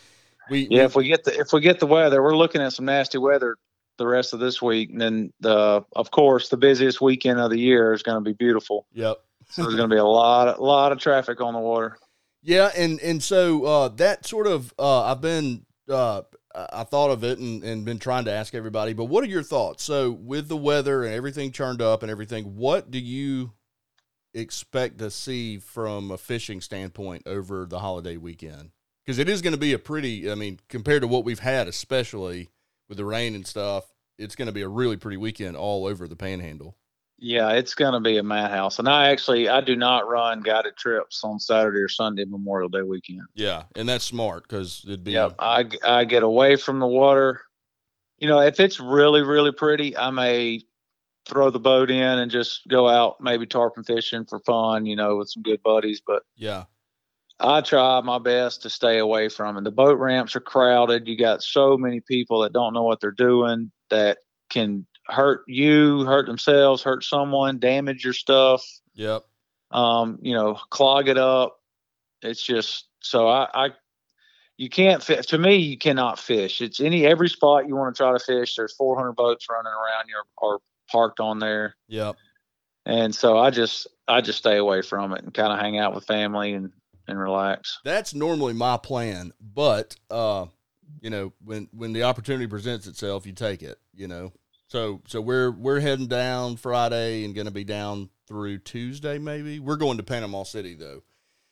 we 0.51 0.67
Yeah, 0.69 0.83
if 0.83 0.95
we 0.95 1.07
get 1.07 1.23
the 1.23 1.37
if 1.37 1.51
we 1.51 1.61
get 1.61 1.79
the 1.79 1.87
weather, 1.87 2.21
we're 2.21 2.37
looking 2.37 2.61
at 2.61 2.73
some 2.73 2.85
nasty 2.85 3.17
weather 3.17 3.57
the 3.97 4.05
rest 4.05 4.33
of 4.33 4.39
this 4.39 4.61
week, 4.61 4.91
and 4.91 5.01
then 5.01 5.33
the 5.39 5.83
of 5.95 6.11
course 6.11 6.49
the 6.49 6.57
busiest 6.57 7.01
weekend 7.01 7.39
of 7.39 7.49
the 7.49 7.59
year 7.59 7.91
is 7.91 8.03
going 8.03 8.23
to 8.23 8.29
be 8.29 8.33
beautiful. 8.33 8.85
yep. 8.93 9.17
So 9.49 9.63
there's 9.63 9.75
going 9.75 9.89
to 9.89 9.93
be 9.93 9.99
a 9.99 10.05
lot 10.05 10.47
of 10.47 10.59
lot 10.59 10.91
of 10.91 10.99
traffic 10.99 11.41
on 11.41 11.53
the 11.55 11.59
water. 11.59 11.97
Yeah, 12.43 12.69
and 12.77 12.99
and 13.01 13.21
so 13.21 13.65
uh, 13.65 13.87
that 13.95 14.27
sort 14.27 14.45
of 14.45 14.73
uh, 14.77 15.03
I've 15.03 15.21
been 15.21 15.65
uh, 15.89 16.21
I 16.53 16.83
thought 16.83 17.11
of 17.11 17.23
it 17.23 17.39
and, 17.39 17.63
and 17.63 17.85
been 17.85 17.99
trying 17.99 18.25
to 18.25 18.31
ask 18.31 18.53
everybody. 18.53 18.93
But 18.93 19.05
what 19.05 19.23
are 19.23 19.27
your 19.27 19.43
thoughts? 19.43 19.83
So 19.83 20.11
with 20.11 20.47
the 20.47 20.57
weather 20.57 21.03
and 21.03 21.13
everything 21.13 21.51
churned 21.51 21.81
up 21.81 22.01
and 22.03 22.11
everything, 22.11 22.55
what 22.55 22.91
do 22.91 22.99
you 22.99 23.53
expect 24.33 24.97
to 24.99 25.11
see 25.11 25.57
from 25.57 26.11
a 26.11 26.17
fishing 26.17 26.61
standpoint 26.61 27.23
over 27.25 27.65
the 27.65 27.79
holiday 27.79 28.17
weekend? 28.17 28.71
Because 29.05 29.19
it 29.19 29.29
is 29.29 29.41
going 29.41 29.53
to 29.53 29.59
be 29.59 29.73
a 29.73 29.79
pretty. 29.79 30.31
I 30.31 30.35
mean, 30.35 30.59
compared 30.69 31.01
to 31.01 31.07
what 31.07 31.25
we've 31.25 31.39
had, 31.39 31.67
especially 31.67 32.49
with 32.87 32.97
the 32.97 33.05
rain 33.05 33.35
and 33.35 33.47
stuff, 33.47 33.85
it's 34.17 34.35
going 34.35 34.47
to 34.47 34.51
be 34.51 34.61
a 34.61 34.67
really 34.67 34.97
pretty 34.97 35.17
weekend 35.17 35.55
all 35.55 35.85
over 35.85 36.07
the 36.07 36.15
Panhandle. 36.15 36.75
Yeah, 37.23 37.51
it's 37.51 37.75
going 37.75 37.93
to 37.93 37.99
be 37.99 38.17
a 38.17 38.23
madhouse. 38.23 38.79
And 38.79 38.89
I 38.89 39.09
actually 39.09 39.47
I 39.47 39.61
do 39.61 39.75
not 39.75 40.09
run 40.09 40.41
guided 40.41 40.75
trips 40.75 41.23
on 41.23 41.39
Saturday 41.39 41.79
or 41.79 41.87
Sunday 41.87 42.25
Memorial 42.25 42.67
Day 42.67 42.81
weekend. 42.81 43.21
Yeah, 43.35 43.63
and 43.75 43.87
that's 43.87 44.03
smart 44.03 44.41
because 44.49 44.83
it'd 44.87 45.03
be. 45.03 45.11
Yep, 45.11 45.35
I 45.37 45.69
I 45.85 46.05
get 46.05 46.23
away 46.23 46.55
from 46.55 46.79
the 46.79 46.87
water. 46.87 47.41
You 48.17 48.27
know, 48.27 48.39
if 48.39 48.59
it's 48.59 48.79
really 48.79 49.21
really 49.21 49.51
pretty, 49.51 49.95
I 49.95 50.09
may 50.09 50.63
throw 51.27 51.51
the 51.51 51.59
boat 51.59 51.91
in 51.91 52.01
and 52.01 52.31
just 52.31 52.67
go 52.67 52.89
out 52.89 53.21
maybe 53.21 53.45
tarpon 53.45 53.83
fishing 53.83 54.25
for 54.25 54.39
fun. 54.39 54.87
You 54.87 54.95
know, 54.95 55.17
with 55.17 55.29
some 55.29 55.43
good 55.43 55.61
buddies, 55.61 56.01
but. 56.05 56.23
Yeah, 56.35 56.63
I 57.39 57.61
try 57.61 58.01
my 58.01 58.17
best 58.17 58.63
to 58.63 58.69
stay 58.71 58.97
away 58.97 59.29
from 59.29 59.57
it. 59.57 59.63
The 59.63 59.71
boat 59.71 59.99
ramps 59.99 60.35
are 60.35 60.41
crowded. 60.41 61.07
You 61.07 61.17
got 61.17 61.43
so 61.43 61.77
many 61.77 61.99
people 61.99 62.41
that 62.41 62.53
don't 62.53 62.73
know 62.73 62.83
what 62.83 62.99
they're 62.99 63.11
doing 63.11 63.71
that 63.91 64.17
can 64.49 64.87
hurt 65.11 65.43
you, 65.47 66.05
hurt 66.05 66.25
themselves, 66.25 66.83
hurt 66.83 67.03
someone, 67.03 67.59
damage 67.59 68.03
your 68.03 68.13
stuff, 68.13 68.65
yep, 68.95 69.23
um, 69.71 70.19
you 70.21 70.33
know, 70.33 70.55
clog 70.69 71.07
it 71.07 71.17
up. 71.17 71.57
It's 72.21 72.41
just 72.41 72.85
so 73.01 73.27
I, 73.27 73.47
I 73.53 73.69
you 74.57 74.69
can't 74.69 75.03
fish. 75.03 75.27
To 75.27 75.37
me, 75.37 75.55
you 75.55 75.77
cannot 75.77 76.19
fish. 76.19 76.61
It's 76.61 76.79
any 76.79 77.05
every 77.05 77.29
spot 77.29 77.67
you 77.67 77.75
want 77.75 77.95
to 77.95 78.03
try 78.03 78.11
to 78.11 78.23
fish. 78.23 78.55
There's 78.55 78.73
400 78.73 79.13
boats 79.13 79.47
running 79.49 79.71
around 79.71 80.07
you 80.07 80.21
or 80.37 80.59
parked 80.91 81.19
on 81.19 81.39
there, 81.39 81.75
yep. 81.87 82.15
and 82.85 83.13
so 83.13 83.37
I 83.37 83.49
just 83.49 83.87
I 84.07 84.21
just 84.21 84.39
stay 84.39 84.57
away 84.57 84.81
from 84.81 85.13
it 85.13 85.23
and 85.23 85.33
kind 85.33 85.51
of 85.51 85.59
hang 85.59 85.77
out 85.77 85.95
with 85.95 86.05
family 86.05 86.53
and 86.53 86.71
and 87.07 87.19
relax. 87.19 87.79
that's 87.83 88.13
normally 88.13 88.53
my 88.53 88.77
plan 88.77 89.33
but 89.41 89.95
uh 90.09 90.45
you 91.01 91.09
know 91.09 91.33
when 91.43 91.67
when 91.73 91.93
the 91.93 92.03
opportunity 92.03 92.47
presents 92.47 92.87
itself 92.87 93.25
you 93.25 93.33
take 93.33 93.61
it 93.61 93.79
you 93.93 94.07
know 94.07 94.31
so 94.71 95.01
so 95.05 95.19
we're 95.19 95.51
we're 95.51 95.79
heading 95.79 96.07
down 96.07 96.55
friday 96.55 97.25
and 97.25 97.35
gonna 97.35 97.51
be 97.51 97.63
down 97.63 98.09
through 98.27 98.57
tuesday 98.57 99.17
maybe 99.17 99.59
we're 99.59 99.75
going 99.75 99.97
to 99.97 100.03
panama 100.03 100.43
city 100.43 100.75
though 100.75 101.01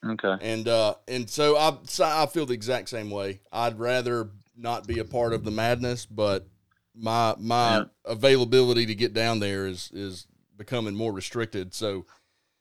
Okay. 0.08 0.38
and 0.42 0.68
uh 0.70 0.94
and 1.10 1.30
so 1.30 1.58
i 1.58 1.78
so 1.84 2.06
i 2.06 2.26
feel 2.26 2.46
the 2.46 2.54
exact 2.54 2.88
same 2.88 3.10
way 3.10 3.42
i'd 3.52 3.78
rather 3.78 4.30
not 4.56 4.88
be 4.88 5.00
a 5.00 5.06
part 5.06 5.34
of 5.34 5.44
the 5.44 5.52
madness 5.52 6.06
but 6.06 6.48
my 6.96 7.36
my 7.38 7.78
Yeah. 7.78 7.84
availability 8.06 8.86
to 8.86 8.96
get 8.96 9.14
down 9.14 9.40
there 9.40 9.68
is 9.68 9.92
is 9.94 10.26
becoming 10.58 10.94
more 10.96 11.14
restricted. 11.14 11.74
So 11.74 12.06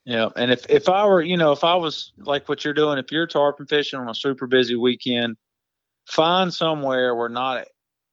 Yeah, 0.05 0.29
and 0.37 0.51
if 0.51 0.65
if 0.71 0.89
I 0.89 1.05
were, 1.05 1.21
you 1.21 1.37
know, 1.37 1.53
if 1.53 1.65
I 1.65 1.75
was 1.75 2.13
like 2.19 2.49
what 2.49 2.65
you're 2.65 2.75
doing, 2.75 2.99
if 2.99 3.11
you're 3.13 3.27
tarpon 3.27 3.67
fishing 3.67 3.99
on 3.99 4.09
a 4.09 4.15
super 4.15 4.47
busy 4.47 4.77
weekend, 4.77 5.37
find 6.07 6.55
somewhere 6.55 7.15
where 7.15 7.29
not, 7.29 7.67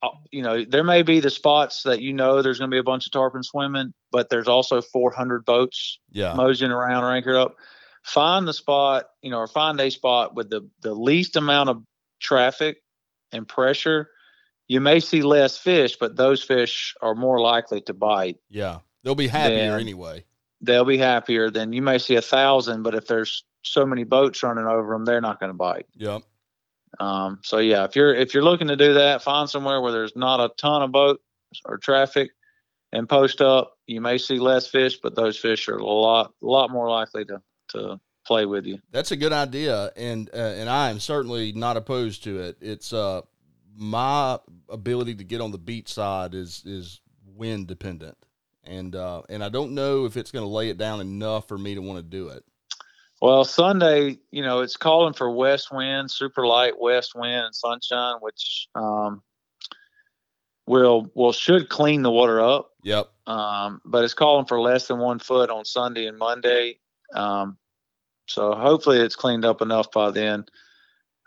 Uh, 0.05 0.17
you 0.31 0.41
know, 0.41 0.63
there 0.65 0.83
may 0.83 1.01
be 1.03 1.19
the 1.19 1.29
spots 1.29 1.83
that 1.83 2.01
you 2.01 2.13
know 2.13 2.41
there's 2.41 2.59
going 2.59 2.69
to 2.69 2.75
be 2.75 2.79
a 2.79 2.83
bunch 2.83 3.05
of 3.05 3.12
tarpon 3.12 3.43
swimming, 3.43 3.93
but 4.12 4.29
there's 4.29 4.47
also 4.47 4.81
400 4.81 5.45
boats 5.45 6.00
yeah, 6.12 6.33
moseying 6.33 6.71
around 6.71 7.03
or 7.03 7.15
anchored 7.15 7.35
up. 7.35 7.55
Find 8.03 8.47
the 8.47 8.53
spot, 8.53 9.05
you 9.21 9.31
know, 9.31 9.38
or 9.39 9.47
find 9.47 9.79
a 9.79 9.89
spot 9.89 10.35
with 10.35 10.50
the 10.50 10.69
the 10.81 10.93
least 10.93 11.35
amount 11.35 11.69
of 11.69 11.83
traffic 12.19 12.77
and 13.31 13.47
pressure. 13.47 14.09
You 14.67 14.79
may 14.81 15.00
see 15.00 15.21
less 15.21 15.57
fish, 15.57 15.97
but 16.00 16.15
those 16.15 16.43
fish 16.43 16.95
are 17.01 17.15
more 17.15 17.39
likely 17.39 17.81
to 17.81 17.93
bite. 17.93 18.38
yeah, 18.50 18.79
they'll 19.03 19.15
be 19.15 19.27
happier 19.27 19.57
Yeah. 19.57 19.77
anyway. 19.77 20.25
they'll 20.62 20.85
be 20.85 20.97
happier 20.97 21.50
than 21.51 21.74
you 21.74 21.81
may 21.81 21.97
see 22.00 22.15
a 22.15 22.21
thousand, 22.21 22.81
but 22.83 22.95
if 22.95 23.05
there's 23.07 23.43
so 23.63 23.85
many 23.85 24.03
boats 24.03 24.41
running 24.43 24.65
over 24.65 24.93
them, 24.93 25.05
they're 25.05 25.21
not 25.21 25.39
going 25.39 25.51
to 25.51 25.57
bite. 25.57 25.85
Yep. 25.95 26.24
Um, 26.99 27.39
so 27.43 27.59
yeah, 27.59 27.85
if 27.85 27.95
you're 27.95 28.13
if 28.13 28.33
you're 28.33 28.43
looking 28.43 28.67
to 28.67 28.75
do 28.75 28.93
that, 28.95 29.21
find 29.21 29.49
somewhere 29.49 29.81
where 29.81 29.91
there's 29.91 30.15
not 30.15 30.39
a 30.39 30.49
ton 30.57 30.81
of 30.81 30.91
boats 30.91 31.21
or 31.65 31.77
traffic, 31.77 32.31
and 32.91 33.07
post 33.07 33.41
up. 33.41 33.73
You 33.87 34.01
may 34.01 34.17
see 34.17 34.39
less 34.39 34.67
fish, 34.67 34.97
but 35.01 35.15
those 35.15 35.37
fish 35.37 35.67
are 35.67 35.77
a 35.77 35.85
lot 35.85 36.33
lot 36.41 36.69
more 36.69 36.89
likely 36.89 37.25
to 37.25 37.41
to 37.69 37.99
play 38.25 38.45
with 38.45 38.65
you. 38.65 38.79
That's 38.91 39.11
a 39.11 39.15
good 39.15 39.33
idea, 39.33 39.91
and 39.95 40.29
uh, 40.33 40.37
and 40.37 40.69
I 40.69 40.89
am 40.89 40.99
certainly 40.99 41.51
not 41.51 41.77
opposed 41.77 42.23
to 42.23 42.39
it. 42.39 42.57
It's 42.61 42.93
uh 42.93 43.21
my 43.77 44.39
ability 44.69 45.15
to 45.15 45.23
get 45.23 45.41
on 45.41 45.51
the 45.51 45.57
beach 45.57 45.93
side 45.93 46.33
is 46.33 46.63
is 46.65 47.01
wind 47.25 47.67
dependent, 47.67 48.17
and 48.63 48.95
uh, 48.95 49.23
and 49.29 49.43
I 49.43 49.49
don't 49.49 49.71
know 49.71 50.05
if 50.05 50.17
it's 50.17 50.31
going 50.31 50.45
to 50.45 50.49
lay 50.49 50.69
it 50.69 50.77
down 50.77 51.01
enough 51.01 51.47
for 51.47 51.57
me 51.57 51.75
to 51.75 51.81
want 51.81 51.97
to 51.99 52.03
do 52.03 52.29
it. 52.29 52.43
Well, 53.25 53.44
Sunday, 53.44 54.20
you 54.29 54.44
know, 54.44 54.60
it's 54.60 54.77
calling 54.77 55.13
for 55.13 55.32
west 55.32 55.72
wind, 55.72 56.12
super 56.12 56.46
light 56.46 56.79
west 56.79 57.15
wind 57.15 57.46
and 57.46 57.55
sunshine, 57.55 58.17
which 58.20 58.67
um, 58.75 59.24
will 60.67 61.10
will 61.15 61.32
should 61.32 61.67
clean 61.67 62.03
the 62.03 62.12
water 62.12 62.39
up. 62.39 62.70
Yep. 62.84 63.10
um, 63.25 63.82
but 63.84 64.03
it's 64.03 64.13
calling 64.13 64.46
for 64.46 64.62
less 64.62 64.86
than 64.86 65.00
one 65.00 65.17
foot 65.17 65.50
on 65.50 65.65
Sunday 65.65 66.05
and 66.05 66.20
Monday. 66.20 66.77
Um, 67.15 67.58
so 68.27 68.53
hopefully 68.53 69.00
it's 69.00 69.15
cleaned 69.15 69.44
up 69.44 69.60
enough 69.60 69.89
by 69.89 70.12
then. 70.12 70.46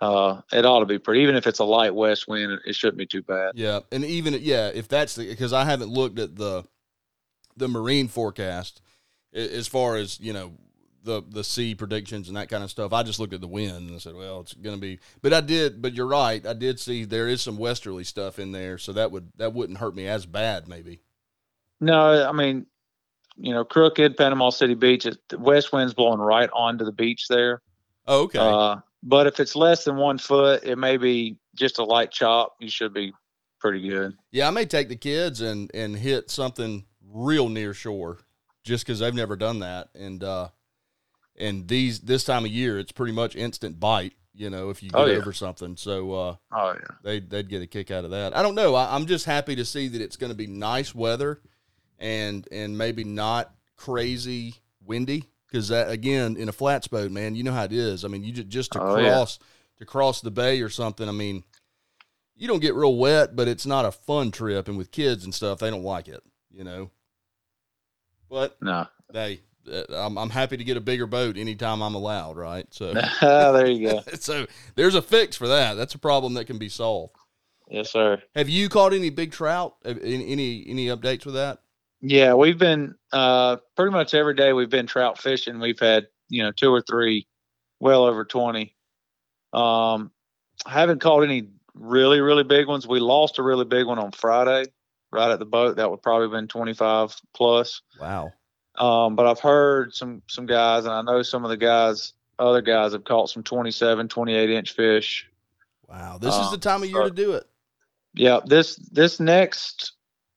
Uh, 0.01 0.43
it 0.53 0.65
ought 0.65 0.79
to 0.79 0.87
be 0.87 1.01
pretty, 1.01 1.23
even 1.23 1.35
if 1.35 1.49
it's 1.49 1.59
a 1.59 1.65
light 1.65 1.97
west 1.97 2.29
wind, 2.29 2.61
it, 2.65 2.77
shouldn't 2.77 2.99
be 2.99 3.07
too 3.07 3.23
bad. 3.23 3.55
Yeah, 3.57 3.81
and 3.91 4.05
even 4.05 4.39
yeah, 4.41 4.69
if 4.73 4.87
that's 4.87 5.17
the 5.17 5.29
because 5.29 5.53
I 5.53 5.65
haven't 5.65 5.91
looked 5.91 6.21
at 6.21 6.37
the 6.37 6.63
the 7.57 7.67
marine 7.67 8.07
forecast 8.07 8.83
as 9.35 9.67
far 9.67 9.97
as 9.97 10.21
you 10.21 10.33
know 10.33 10.53
the 11.05 11.23
the 11.29 11.45
sea 11.45 11.75
predictions 11.75 12.29
and 12.29 12.37
that 12.37 12.49
kind 12.49 12.65
of 12.65 12.71
stuff. 12.71 12.93
I 12.93 13.03
just 13.03 13.19
looked 13.19 13.35
at 13.35 13.41
the 13.41 13.49
wind 13.49 13.89
and 13.89 13.95
I 13.95 13.99
said, 13.99 14.15
well, 14.15 14.41
it's 14.41 14.55
going 14.55 14.77
to 14.77 14.81
be. 14.81 14.99
But 15.23 15.33
I 15.33 15.41
did. 15.41 15.81
But 15.81 15.95
you're 15.95 16.07
right. 16.07 16.45
I 16.47 16.53
did 16.53 16.81
see 16.81 17.05
there 17.05 17.29
is 17.29 17.41
some 17.41 17.57
westerly 17.57 18.05
stuff 18.05 18.39
in 18.39 18.53
there, 18.53 18.79
so 18.79 18.93
that 18.93 19.11
would 19.13 19.33
that 19.37 19.55
wouldn't 19.55 19.79
hurt 19.79 19.95
me 19.95 20.07
as 20.07 20.27
bad, 20.27 20.69
maybe. 20.69 21.01
No, 21.81 22.29
I 22.29 22.33
mean, 22.33 22.67
you 23.37 23.53
know, 23.53 23.65
Crooked, 23.65 24.17
Panama 24.17 24.51
City 24.51 24.75
Beach, 24.75 25.07
it, 25.07 25.19
the 25.29 25.39
west 25.39 25.73
wind's 25.73 25.95
blowing 25.95 26.19
right 26.19 26.51
onto 26.53 26.85
the 26.85 26.93
beach 26.93 27.29
there. 27.29 27.63
Oh, 28.07 28.23
okay. 28.25 28.39
Uh, 28.41 28.77
but 29.03 29.27
if 29.29 29.39
it's 29.39 29.55
less 29.55 29.85
than 29.85 29.97
one 29.97 30.19
foot, 30.19 30.65
it 30.65 30.77
may 30.77 30.97
be 30.97 31.37
just 31.55 31.79
a 31.79 31.85
light 31.85 32.11
chop. 32.11 32.57
You 32.59 32.69
should 32.69 32.93
be 32.93 33.13
pretty 33.61 33.89
good. 33.89 34.17
yeah, 34.31 34.49
I 34.49 34.51
may 34.51 34.67
take 34.67 34.89
the 34.89 34.97
kids 34.97 35.41
and 35.41 35.71
and 35.75 35.97
hit 35.97 36.31
something 36.31 36.85
real 37.13 37.49
near 37.49 37.75
shore, 37.75 38.19
just 38.65 38.85
because 38.85 38.99
they've 38.99 39.15
never 39.15 39.37
done 39.37 39.61
that, 39.61 39.89
and 39.95 40.23
uh, 40.23 40.49
and 41.39 41.67
these 41.69 42.01
this 42.01 42.25
time 42.25 42.45
of 42.45 42.51
year, 42.51 42.79
it's 42.79 42.93
pretty 42.93 43.13
much 43.13 43.35
instant 43.37 43.79
bite. 43.81 44.13
You 44.35 44.51
know, 44.51 44.71
if 44.71 44.83
you 44.85 44.91
get 44.91 44.99
Oh, 45.01 45.05
yeah. 45.07 45.17
over 45.17 45.33
something, 45.33 45.77
so 45.77 46.13
uh, 46.15 46.37
Oh 46.53 46.73
yeah. 46.75 46.97
they 47.03 47.21
they'd 47.21 47.49
get 47.49 47.63
a 47.63 47.67
kick 47.67 47.91
out 47.91 48.05
of 48.05 48.11
that. 48.13 48.37
I 48.37 48.43
don't 48.43 48.55
know. 48.55 48.75
I, 48.77 48.95
I'm 48.95 49.07
just 49.07 49.25
happy 49.25 49.57
to 49.57 49.65
see 49.65 49.89
that 49.89 50.01
it's 50.01 50.17
going 50.17 50.31
to 50.31 50.37
be 50.37 50.47
nice 50.47 50.95
weather, 50.95 51.41
and 51.99 52.47
and 52.53 52.77
maybe 52.79 53.03
not 53.05 53.53
crazy 53.77 54.55
windy 54.85 55.25
because 55.47 55.69
that 55.69 55.91
again 55.91 56.37
in 56.37 56.49
a 56.49 56.53
flats 56.53 56.87
boat, 56.87 57.11
man, 57.11 57.35
you 57.35 57.43
know 57.43 57.53
how 57.53 57.65
it 57.65 57.73
is. 57.73 58.05
I 58.05 58.09
mean, 58.09 58.23
you 58.23 58.33
just 58.33 58.49
just 58.49 58.73
to 58.73 58.81
Oh, 58.83 58.97
yeah. 58.99 59.09
cross 59.11 59.39
to 59.79 59.85
cross 59.85 60.21
the 60.21 60.31
bay 60.31 60.61
or 60.61 60.69
something. 60.69 61.09
I 61.09 61.13
mean, 61.13 61.43
you 62.37 62.47
don't 62.47 62.61
get 62.61 62.75
real 62.75 62.97
wet, 62.97 63.35
but 63.35 63.49
it's 63.49 63.67
not 63.67 63.85
a 63.85 63.91
fun 63.91 64.31
trip, 64.31 64.69
and 64.69 64.79
with 64.79 64.93
kids 64.93 65.25
and 65.25 65.35
stuff, 65.35 65.59
they 65.59 65.71
don't 65.71 65.83
like 65.83 66.07
it. 66.07 66.23
You 66.53 66.63
know, 66.65 66.91
but 68.29 68.57
No. 68.63 68.87
they. 69.13 69.41
Uh, 69.69 70.07
I'm, 70.07 70.19
I'm 70.19 70.31
happy 70.31 70.57
to 70.57 70.65
get 70.65 70.77
a 70.77 70.81
bigger 70.81 71.07
boat 71.07 71.37
anytime 71.37 71.83
I'm 71.83 71.95
allowed, 71.95 72.37
right? 72.37 72.67
So, 72.71 72.95
there 73.21 73.67
you 73.67 73.89
go. 73.89 74.03
so 74.19 74.47
there's 74.75 74.95
a 74.95 75.03
fix 75.03 75.37
for 75.37 75.49
that. 75.49 75.75
That's 75.75 75.95
a 75.95 75.99
problem 75.99 76.35
that 76.35 76.47
can 76.47 76.59
be 76.59 76.69
solved. 76.69 77.15
Yes, 77.71 77.91
sir. 77.91 78.23
Have 78.35 78.49
you 78.49 78.69
caught 78.69 78.95
any 78.95 79.11
big 79.11 79.33
trout? 79.33 79.77
Any 79.85 80.33
any, 80.33 80.65
any 80.69 80.87
updates 80.87 81.27
with 81.27 81.35
that? 81.35 81.61
Yeah, 82.01 82.35
we've 82.35 82.59
been 82.59 82.95
uh, 83.13 83.57
pretty 83.77 83.93
much 83.93 84.15
every 84.15 84.35
day 84.35 84.53
we've 84.53 84.71
been 84.71 84.87
trout 84.87 85.21
fishing. 85.21 85.59
We've 85.59 85.79
had 85.79 86.07
you 86.29 86.43
know 86.43 86.53
two 86.53 86.73
or 86.73 86.81
three, 86.81 87.27
well 87.81 88.05
over 88.05 88.25
twenty. 88.25 88.75
Um, 89.53 90.13
I 90.65 90.73
haven't 90.73 91.01
caught 91.01 91.25
any 91.25 91.51
really 91.75 92.21
really 92.21 92.45
big 92.45 92.69
ones. 92.69 92.87
We 92.87 93.01
lost 93.01 93.39
a 93.39 93.43
really 93.43 93.65
big 93.65 93.87
one 93.87 93.99
on 93.99 94.13
Friday, 94.13 94.71
right 95.13 95.31
at 95.31 95.39
the 95.39 95.45
boat. 95.45 95.77
That 95.77 95.91
would 95.91 96.03
probably 96.03 96.29
been 96.29 96.49
twenty 96.49 96.75
five 96.75 97.15
plus. 97.35 97.83
Wow. 98.01 98.33
Um, 98.79 99.17
but 99.17 99.27
I've 99.27 99.41
heard 99.41 99.95
some 99.95 100.23
some 100.29 100.47
guys, 100.47 100.85
and 100.85 100.95
I 100.95 101.03
know 101.03 101.23
some 101.23 101.45
of 101.45 101.51
the 101.51 101.57
guys, 101.57 102.13
other 102.39 102.63
guys 102.63 102.93
have 102.93 103.05
caught 103.05 103.29
some 103.29 103.43
27, 103.43 104.09
28 104.09 104.51
inch 104.51 104.73
fish. 104.73 105.29
Wow. 105.89 106.19
This 106.19 106.35
is 106.35 106.47
Uh, 106.47 106.51
the 106.51 106.59
time 106.59 106.83
of 106.83 106.89
year 106.89 107.03
to 107.03 107.11
do 107.11 107.33
it. 107.33 107.45
Yeah, 108.15 108.41
this 108.45 108.77
this 108.77 109.21
next 109.21 109.93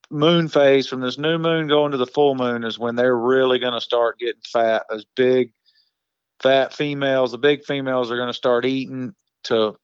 moon 0.09 0.47
phase 0.47 0.87
from 0.87 1.01
this 1.01 1.17
new 1.17 1.37
moon 1.37 1.67
going 1.67 1.91
to 1.91 1.97
the 1.97 2.05
full 2.05 2.35
moon 2.35 2.63
is 2.63 2.77
when 2.77 2.95
they're 2.95 3.15
really 3.17 3.59
going 3.59 3.73
to 3.73 3.81
start 3.81 4.19
getting 4.19 4.41
fat. 4.45 4.85
Those 4.89 5.05
big 5.15 5.53
fat 6.41 6.73
females, 6.73 7.31
the 7.31 7.37
big 7.37 7.63
females 7.63 8.11
are 8.11 8.17
going 8.17 8.27
to 8.27 8.33
start 8.33 8.65
eating 8.65 9.13
to, 9.43 9.77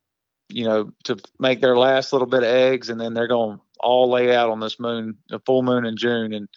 you 0.49 0.65
know, 0.65 0.91
to 1.05 1.17
make 1.39 1.61
their 1.61 1.77
last 1.77 2.11
little 2.11 2.27
bit 2.27 2.43
of 2.43 2.49
eggs, 2.49 2.89
and 2.89 2.99
then 2.99 3.13
they're 3.13 3.27
going 3.27 3.57
to 3.57 3.63
all 3.79 4.09
lay 4.09 4.35
out 4.35 4.49
on 4.49 4.59
this 4.59 4.79
moon, 4.79 5.17
the 5.29 5.39
full 5.39 5.61
moon 5.63 5.85
in 5.85 5.95
June, 5.95 6.33
and 6.33 6.49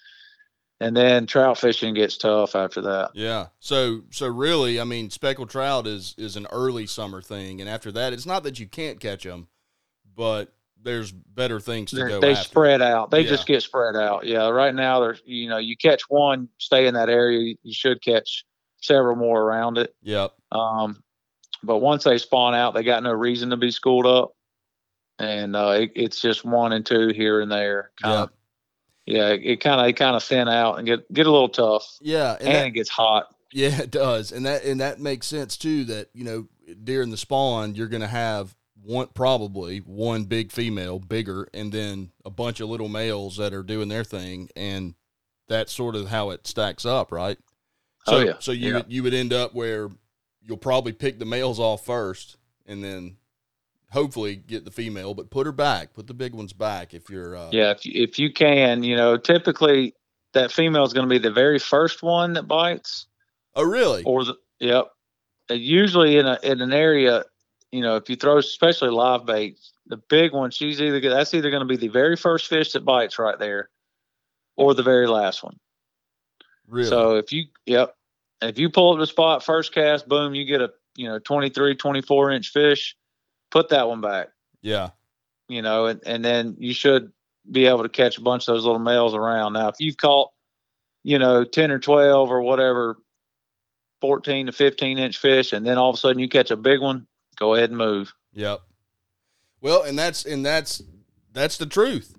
and 0.81 0.97
then 0.97 1.27
trout 1.27 1.59
fishing 1.59 1.95
gets 1.95 2.17
tough 2.17 2.55
after 2.57 2.81
that. 2.83 3.11
Yeah. 3.15 3.47
So 3.61 4.03
so 4.11 4.27
really, 4.29 4.81
I 4.81 4.85
mean, 4.85 5.11
speckled 5.11 5.51
trout 5.51 5.87
is 5.87 6.15
is 6.19 6.37
an 6.37 6.47
early 6.51 6.87
summer 6.87 7.21
thing, 7.23 7.61
and 7.61 7.69
after 7.69 7.93
that, 7.93 8.13
it's 8.13 8.27
not 8.27 8.43
that 8.45 8.59
you 8.59 8.67
can't 8.67 8.99
catch 9.01 9.25
them, 9.25 9.49
but 10.17 10.53
there's 10.83 11.13
better 11.13 11.61
things 11.61 11.91
to 11.91 11.97
They're- 11.97 12.09
go 12.09 12.21
they 12.21 12.33
after. 12.33 12.45
spread 12.45 12.81
out. 12.81 13.11
They 13.11 13.21
Yeah. 13.21 13.29
just 13.29 13.47
get 13.47 13.63
spread 13.63 13.97
out. 13.97 14.25
Yeah. 14.27 14.49
Right 14.49 14.75
now, 14.75 15.01
there's 15.01 15.21
you 15.27 15.49
know 15.49 15.59
you 15.59 15.77
catch 15.77 16.03
one, 16.09 16.49
stay 16.59 16.87
in 16.87 16.95
that 16.95 17.09
area. 17.11 17.55
You 17.63 17.75
should 17.75 18.03
catch 18.03 18.45
several 18.81 19.15
more 19.17 19.43
around 19.43 19.77
it. 19.77 19.95
Yep. 20.03 20.33
Um, 20.53 21.03
but 21.63 21.79
once 21.79 22.05
they 22.05 22.17
spawn 22.17 22.55
out, 22.55 22.73
they 22.73 22.83
got 22.83 23.03
no 23.03 23.13
reason 23.13 23.51
to 23.51 23.59
be 23.59 23.71
schooled 23.71 24.07
up, 24.07 24.33
and 25.19 25.55
uh, 25.55 25.73
it, 25.81 25.93
it's 25.95 26.19
just 26.23 26.47
one 26.47 26.73
and 26.73 26.87
two 26.87 27.09
here 27.09 27.43
and 27.43 27.53
there. 27.53 27.91
Kind 28.03 28.15
Yep. 28.15 28.23
of, 28.25 28.31
yeah. 29.07 29.29
It 29.31 29.61
kind 29.61 29.81
of 29.81 29.87
it 29.89 29.95
kind 29.95 30.17
of 30.17 30.23
thin 30.23 30.49
out 30.49 30.79
and 30.79 30.87
get 30.87 31.13
get 31.13 31.27
a 31.27 31.31
little 31.31 31.49
tough, 31.49 31.99
Yeah. 32.01 32.35
And 32.39 32.49
and, 32.49 32.55
that- 32.57 32.67
it 32.67 32.71
gets 32.71 32.89
hot. 32.91 33.35
Yeah, 33.53 33.81
it 33.83 33.91
does, 33.91 34.31
and 34.31 34.47
that 34.47 34.65
and 34.65 34.81
that 34.81 35.01
makes 35.01 35.27
sense 35.27 35.57
too. 35.57 35.83
That 35.85 36.09
you 36.15 36.23
know 36.25 36.47
during 36.85 37.11
the 37.11 37.17
spawn, 37.17 37.75
you're 37.75 37.89
going 37.89 38.01
to 38.03 38.07
have 38.07 38.55
one 38.83 39.09
probably 39.13 39.79
one 39.79 40.25
big 40.25 40.53
female, 40.53 41.01
bigger, 41.01 41.49
and 41.53 41.73
then 41.73 42.13
a 42.25 42.31
bunch 42.31 42.61
of 42.61 42.69
little 42.69 42.89
males 42.89 43.37
that 43.39 43.53
are 43.53 43.65
doing 43.65 43.89
their 43.89 44.05
thing, 44.05 44.49
and 44.55 44.95
that's 45.49 45.73
sort 45.73 45.97
of 45.97 46.09
how 46.09 46.31
it 46.31 46.47
stacks 46.47 46.87
up, 46.87 47.11
right? 47.11 47.39
Oh, 48.07 48.13
so, 48.13 48.17
Oh, 48.19 48.21
yeah. 48.25 48.33
So 48.39 48.53
you 48.53 48.77
Yeah. 48.77 48.83
you 48.87 49.03
would 49.03 49.15
end 49.15 49.33
up 49.33 49.53
where 49.53 49.91
you'll 50.43 50.57
probably 50.57 50.93
pick 50.93 51.19
the 51.19 51.25
males 51.27 51.59
off 51.59 51.85
first, 51.85 52.37
and 52.67 52.85
then 52.85 53.17
hopefully 53.93 54.37
get 54.37 54.65
the 54.65 54.71
female, 54.71 55.15
but 55.15 55.31
put 55.31 55.47
her 55.47 55.53
back, 55.53 55.93
put 55.95 56.07
the 56.07 56.15
big 56.15 56.35
ones 56.35 56.53
back 56.53 56.95
if 56.95 57.11
you're. 57.11 57.37
Uh, 57.37 57.51
Yeah. 57.53 57.71
If 57.73 57.85
you- 57.87 58.03
if 58.03 58.19
you 58.19 58.33
can, 58.33 58.83
you 58.83 58.97
know, 58.97 59.17
typically 59.17 59.95
that 60.33 60.53
female 60.53 60.85
is 60.85 60.93
going 60.93 61.09
to 61.09 61.11
be 61.11 61.19
the 61.19 61.31
very 61.33 61.59
first 61.59 62.03
one 62.03 62.35
that 62.35 62.45
bites. 62.45 63.07
Oh, 63.57 63.65
really? 63.65 64.05
or 64.05 64.25
the 64.25 64.35
yep. 64.61 64.87
Uh, 65.51 65.55
Usually 65.55 66.17
in 66.19 66.27
a 66.27 66.39
in 66.45 66.61
an 66.61 66.73
area, 66.73 67.25
you 67.73 67.81
know, 67.83 67.97
if 67.97 68.09
you 68.09 68.15
throw 68.15 68.39
especially 68.39 68.91
live 68.91 69.27
bait, 69.27 69.59
the 69.87 69.97
big 69.97 70.33
one, 70.33 70.53
she's 70.53 70.81
either 70.81 71.01
that's 71.01 71.35
either 71.35 71.51
going 71.51 71.63
to 71.63 71.67
be 71.67 71.77
the 71.77 71.89
very 71.89 72.15
first 72.17 72.47
fish 72.47 72.71
that 72.73 72.85
bites 72.85 73.19
right 73.19 73.39
there, 73.41 73.71
or 74.57 74.73
the 74.75 74.85
very 74.85 75.09
last 75.09 75.43
one. 75.43 75.59
really? 76.69 76.89
So 76.89 77.17
if 77.17 77.33
you 77.33 77.47
yep, 77.67 77.97
if 78.41 78.57
you 78.57 78.71
pull 78.71 78.93
up 78.93 79.01
the 79.01 79.07
spot 79.09 79.43
first 79.45 79.75
cast, 79.75 80.07
boom, 80.07 80.33
you 80.35 80.45
get 80.45 80.61
a 80.61 80.71
you 80.95 81.09
know 81.09 81.19
23, 81.19 81.75
24 81.75 82.31
inch 82.31 82.51
fish. 82.51 82.95
Put 83.51 83.71
that 83.71 83.89
one 83.89 84.01
back, 84.01 84.29
yeah. 84.63 84.91
you 85.49 85.63
know, 85.63 85.87
and 85.87 86.01
and 86.07 86.25
then 86.25 86.57
you 86.59 86.73
should 86.73 87.13
be 87.51 87.67
able 87.67 87.83
to 87.83 87.89
catch 87.89 88.19
a 88.19 88.21
bunch 88.21 88.47
of 88.47 88.55
those 88.55 88.65
little 88.65 88.79
males 88.79 89.15
around. 89.15 89.55
Now, 89.55 89.69
if 89.69 89.77
you've 89.79 89.97
caught 89.97 90.31
you 91.03 91.19
know, 91.19 91.45
10 91.45 91.71
or 91.71 91.79
12 91.79 92.31
or 92.31 92.43
whatever, 92.43 92.99
14 94.01 94.47
to 94.47 94.53
15 94.53 94.99
inch 94.99 95.19
fish, 95.19 95.53
and 95.53 95.67
then 95.67 95.79
all 95.79 95.91
of 95.91 95.95
a 95.95 95.99
sudden 95.99 96.19
you 96.19 96.29
catch 96.29 96.51
a 96.51 96.57
big 96.57 96.81
one, 96.81 97.07
go 97.37 97.55
ahead 97.55 97.71
and 97.71 97.79
move. 97.79 98.13
Yep. 98.33 98.61
Well, 99.61 99.83
and 99.83 99.99
that's 99.99 100.25
and 100.25 100.45
that's 100.45 100.83
that's 101.33 101.59
the 101.59 101.67
truth. 101.67 102.15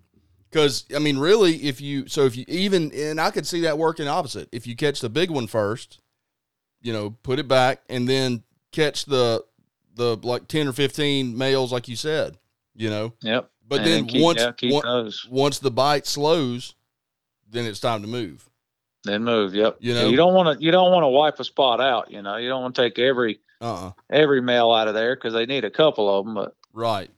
Because 0.49 0.85
I 0.95 0.99
mean, 0.99 1.17
really, 1.17 1.55
if 1.63 1.81
you 1.81 2.07
so 2.07 2.25
if 2.25 2.35
you 2.35 2.45
even 2.47 2.91
and 2.93 3.19
I 3.19 3.31
could 3.31 3.47
see 3.47 3.61
that 3.61 3.77
working 3.77 4.07
opposite. 4.07 4.49
If 4.51 4.67
you 4.67 4.75
catch 4.75 5.01
the 5.01 5.09
big 5.09 5.31
one 5.31 5.47
first, 5.47 5.99
you 6.81 6.93
know, 6.93 7.11
put 7.23 7.39
it 7.39 7.47
back, 7.47 7.81
and 7.89 8.07
then 8.07 8.43
catch 8.71 9.05
the 9.05 9.43
the 9.95 10.15
like 10.17 10.47
ten 10.47 10.67
or 10.67 10.73
fifteen 10.73 11.37
males, 11.37 11.71
like 11.71 11.87
you 11.87 11.95
said, 11.95 12.37
you 12.75 12.89
know. 12.89 13.13
Yep. 13.21 13.49
But 13.67 13.79
And 13.81 13.87
then 13.87 14.05
keep- 14.07 14.21
once 14.21 14.39
yeah, 14.41 14.51
keep 14.51 14.73
on- 14.73 14.81
those. 14.83 15.27
once 15.29 15.59
the 15.59 15.71
bite 15.71 16.05
slows, 16.05 16.75
then 17.49 17.65
it's 17.65 17.79
time 17.79 18.01
to 18.01 18.07
move. 18.07 18.49
Then 19.03 19.23
move. 19.23 19.55
Yep. 19.55 19.77
You 19.79 19.93
know? 19.93 20.09
you 20.09 20.15
don't 20.17 20.33
want 20.33 20.57
to 20.59 20.63
you 20.63 20.71
don't 20.71 20.91
want 20.91 21.03
to 21.03 21.07
wipe 21.07 21.39
a 21.39 21.43
spot 21.43 21.79
out. 21.81 22.11
You 22.11 22.21
know, 22.21 22.35
you 22.37 22.49
don't 22.49 22.61
want 22.61 22.75
to 22.75 22.81
take 22.81 22.99
every 22.99 23.39
Uh 23.61 23.87
uh 23.87 23.91
every 24.09 24.41
male 24.41 24.71
out 24.71 24.87
of 24.87 24.93
there 24.93 25.15
because 25.15 25.33
they 25.33 25.45
need 25.45 25.65
a 25.65 25.71
couple 25.71 26.07
of 26.19 26.25
them. 26.25 26.35
But 26.35 26.55
Right. 26.73 27.09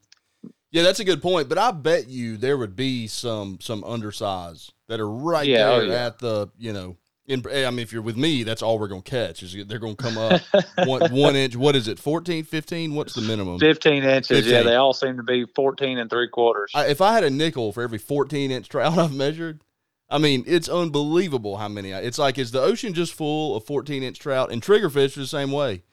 Yeah, 0.72 0.82
that's 0.84 1.00
a 1.00 1.06
good 1.06 1.22
point. 1.22 1.50
But 1.50 1.58
I 1.58 1.72
bet 1.72 2.08
you 2.08 2.38
there 2.38 2.58
would 2.58 2.75
be 2.75 3.08
some 3.08 3.60
some 3.62 3.84
undersize 3.84 4.72
that 4.88 5.00
are 5.00 5.10
right 5.10 5.46
Yeah, 5.48 5.70
oh, 5.72 5.80
there 5.82 5.89
yeah. 5.89 6.06
at 6.06 6.20
the 6.20 6.48
you 6.58 6.72
know. 6.74 6.98
In, 7.25 7.42
I 7.50 7.70
mean, 7.70 7.80
if 7.80 7.94
you're 7.94 8.01
with 8.01 8.18
me, 8.18 8.44
that's 8.44 8.62
all 8.62 8.77
we're 8.77 8.89
gonna 8.89 9.01
catch. 9.01 9.44
Is 9.44 9.56
they're 9.68 9.80
gonna 9.80 9.96
come 9.96 10.18
up 10.18 10.42
one 10.86 11.10
one 11.13 11.36
inch. 11.38 11.56
What 11.56 11.74
is 11.75 11.88
it? 11.88 11.98
14, 11.98 12.44
15? 12.44 12.94
What's 12.96 13.13
the 13.13 13.22
minimum? 13.22 13.60
15 13.60 14.03
inches. 14.03 14.46
Yeah, 14.46 14.63
they 14.63 14.75
all 14.75 14.92
seem 14.94 15.15
to 15.15 15.24
be 15.24 15.46
14 15.56 16.00
and 16.00 16.10
three 16.10 16.27
quarters. 16.27 16.72
I, 16.75 16.88
if 16.88 17.00
I 17.00 17.13
had 17.13 17.24
a 17.24 17.30
nickel 17.30 17.72
for 17.72 17.82
every 17.82 17.98
fourteen 17.98 18.51
inch 18.51 18.68
trout 18.68 18.98
I've 18.98 19.13
measured, 19.15 19.62
I 20.10 20.18
mean, 20.18 20.44
it's 20.46 20.68
unbelievable 20.68 21.56
how 21.58 21.70
many. 21.70 21.94
I, 21.94 22.01
it's 22.01 22.20
like 22.20 22.38
is 22.38 22.51
the 22.51 22.62
ocean 22.62 22.94
just 22.94 23.13
full 23.13 23.56
of 23.56 23.63
fourteen 23.65 24.03
inch 24.03 24.20
trout 24.20 24.51
and 24.51 24.62
triggerfish 24.62 25.15
are 25.15 25.22
the 25.22 25.27
same 25.27 25.53
way. 25.53 25.84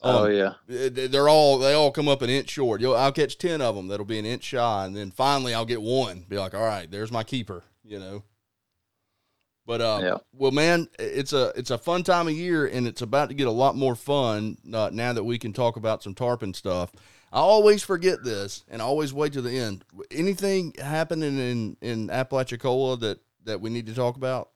oh 0.00 0.24
Um, 0.24 0.32
yeah. 0.32 0.54
they- 0.66 1.06
they're 1.06 1.28
all 1.28 1.58
they 1.58 1.74
all 1.74 1.90
come 1.92 2.08
up 2.08 2.22
an 2.22 2.30
inch 2.30 2.48
short. 2.48 2.80
You'll, 2.80 2.96
I'll 2.96 3.12
catch 3.12 3.36
ten 3.36 3.60
of 3.60 3.76
them 3.76 3.88
that'll 3.88 4.06
be 4.06 4.18
an 4.18 4.24
inch 4.24 4.44
shy, 4.44 4.86
and 4.86 4.96
then 4.96 5.10
finally 5.10 5.52
I'll 5.52 5.66
get 5.66 5.82
one. 5.82 6.24
Be 6.30 6.38
like, 6.38 6.54
all 6.54 6.64
right, 6.64 6.90
there's 6.90 7.12
my 7.12 7.24
keeper. 7.24 7.64
You 7.84 7.98
know. 7.98 8.22
But 9.68 9.82
uh, 9.82 10.00
Yeah. 10.02 10.16
well, 10.32 10.50
man, 10.50 10.88
it's 10.98 11.34
a 11.34 11.52
it's 11.54 11.70
a 11.70 11.76
fun 11.76 12.02
time 12.02 12.26
of 12.26 12.32
year, 12.32 12.66
and 12.66 12.86
it's 12.86 13.02
about 13.02 13.28
to 13.28 13.34
get 13.34 13.46
a 13.46 13.52
lot 13.52 13.76
more 13.76 13.94
fun 13.94 14.56
uh, 14.72 14.88
now 14.90 15.12
that 15.12 15.24
we 15.24 15.38
can 15.38 15.52
talk 15.52 15.76
about 15.76 16.02
some 16.02 16.14
tarpon 16.14 16.54
stuff. 16.54 16.90
I 17.30 17.40
always 17.40 17.82
forget 17.82 18.24
this, 18.24 18.64
and 18.70 18.80
I 18.80 18.86
always 18.86 19.12
wait 19.12 19.34
to 19.34 19.42
the 19.42 19.54
end. 19.58 19.84
Anything 20.10 20.72
happening 20.78 21.38
in 21.38 21.76
in 21.82 22.08
Apalachicola 22.08 22.96
that 23.00 23.20
that 23.44 23.60
we 23.60 23.68
need 23.68 23.84
to 23.88 23.94
talk 23.94 24.16
about? 24.16 24.48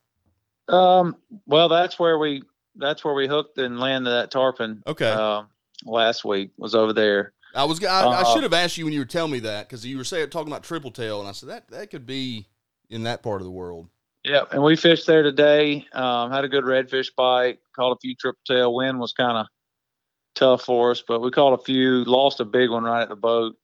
Um. 0.69 1.17
Well, 1.47 1.69
that's 1.69 1.99
where 1.99 2.17
we 2.19 2.45
that's 2.77 3.05
where 3.05 3.13
we 3.13 3.29
hooked 3.29 3.59
and 3.59 3.79
landed 3.79 4.11
that 4.11 4.31
tarpon. 4.31 4.83
Okay. 4.87 5.11
Um. 5.11 5.49
Last 5.85 6.25
week 6.25 6.53
was 6.57 6.75
over 6.75 6.95
there. 6.95 7.35
I 7.55 7.65
was 7.65 7.85
I, 7.85 8.01
I 8.01 8.23
Uh, 8.23 8.25
should 8.33 8.45
have 8.45 8.55
asked 8.55 8.79
you 8.79 8.87
when 8.87 8.95
you 8.95 9.01
were 9.01 9.05
telling 9.05 9.33
me 9.33 9.41
that 9.41 9.69
because 9.69 9.85
you 9.85 9.99
were 9.99 10.05
saying 10.05 10.31
talking 10.31 10.51
about 10.51 10.63
triple 10.63 10.91
tail, 10.91 11.21
and 11.21 11.29
I 11.29 11.33
said 11.33 11.51
that 11.51 11.69
that 11.69 11.91
could 11.91 12.07
be 12.07 12.47
in 12.89 13.03
that 13.03 13.23
part 13.23 13.43
of 13.43 13.45
the 13.45 13.51
world. 13.51 13.89
Yep. 14.25 14.53
And 14.53 14.63
we 14.63 14.77
fished 14.77 15.07
there 15.07 15.23
today. 15.23 15.87
Um. 15.93 16.31
Had 16.31 16.45
a 16.45 16.49
good 16.49 16.65
redfish 16.65 17.11
bite. 17.17 17.59
Caught 17.75 17.93
a 17.93 18.01
few 18.01 18.15
triple 18.15 18.41
tail. 18.47 18.75
Wind 18.75 19.01
was 19.01 19.13
kind 19.13 19.37
of 19.37 19.47
tough 20.35 20.63
for 20.63 20.93
us, 20.93 21.03
but 21.07 21.21
we 21.21 21.31
caught 21.31 21.59
a 21.59 21.65
few. 21.65 22.05
Lost 22.05 22.41
a 22.41 22.45
big 22.45 22.71
one 22.71 22.85
right 22.85 23.03
at 23.03 23.09
the 23.09 23.17
boat. 23.17 23.57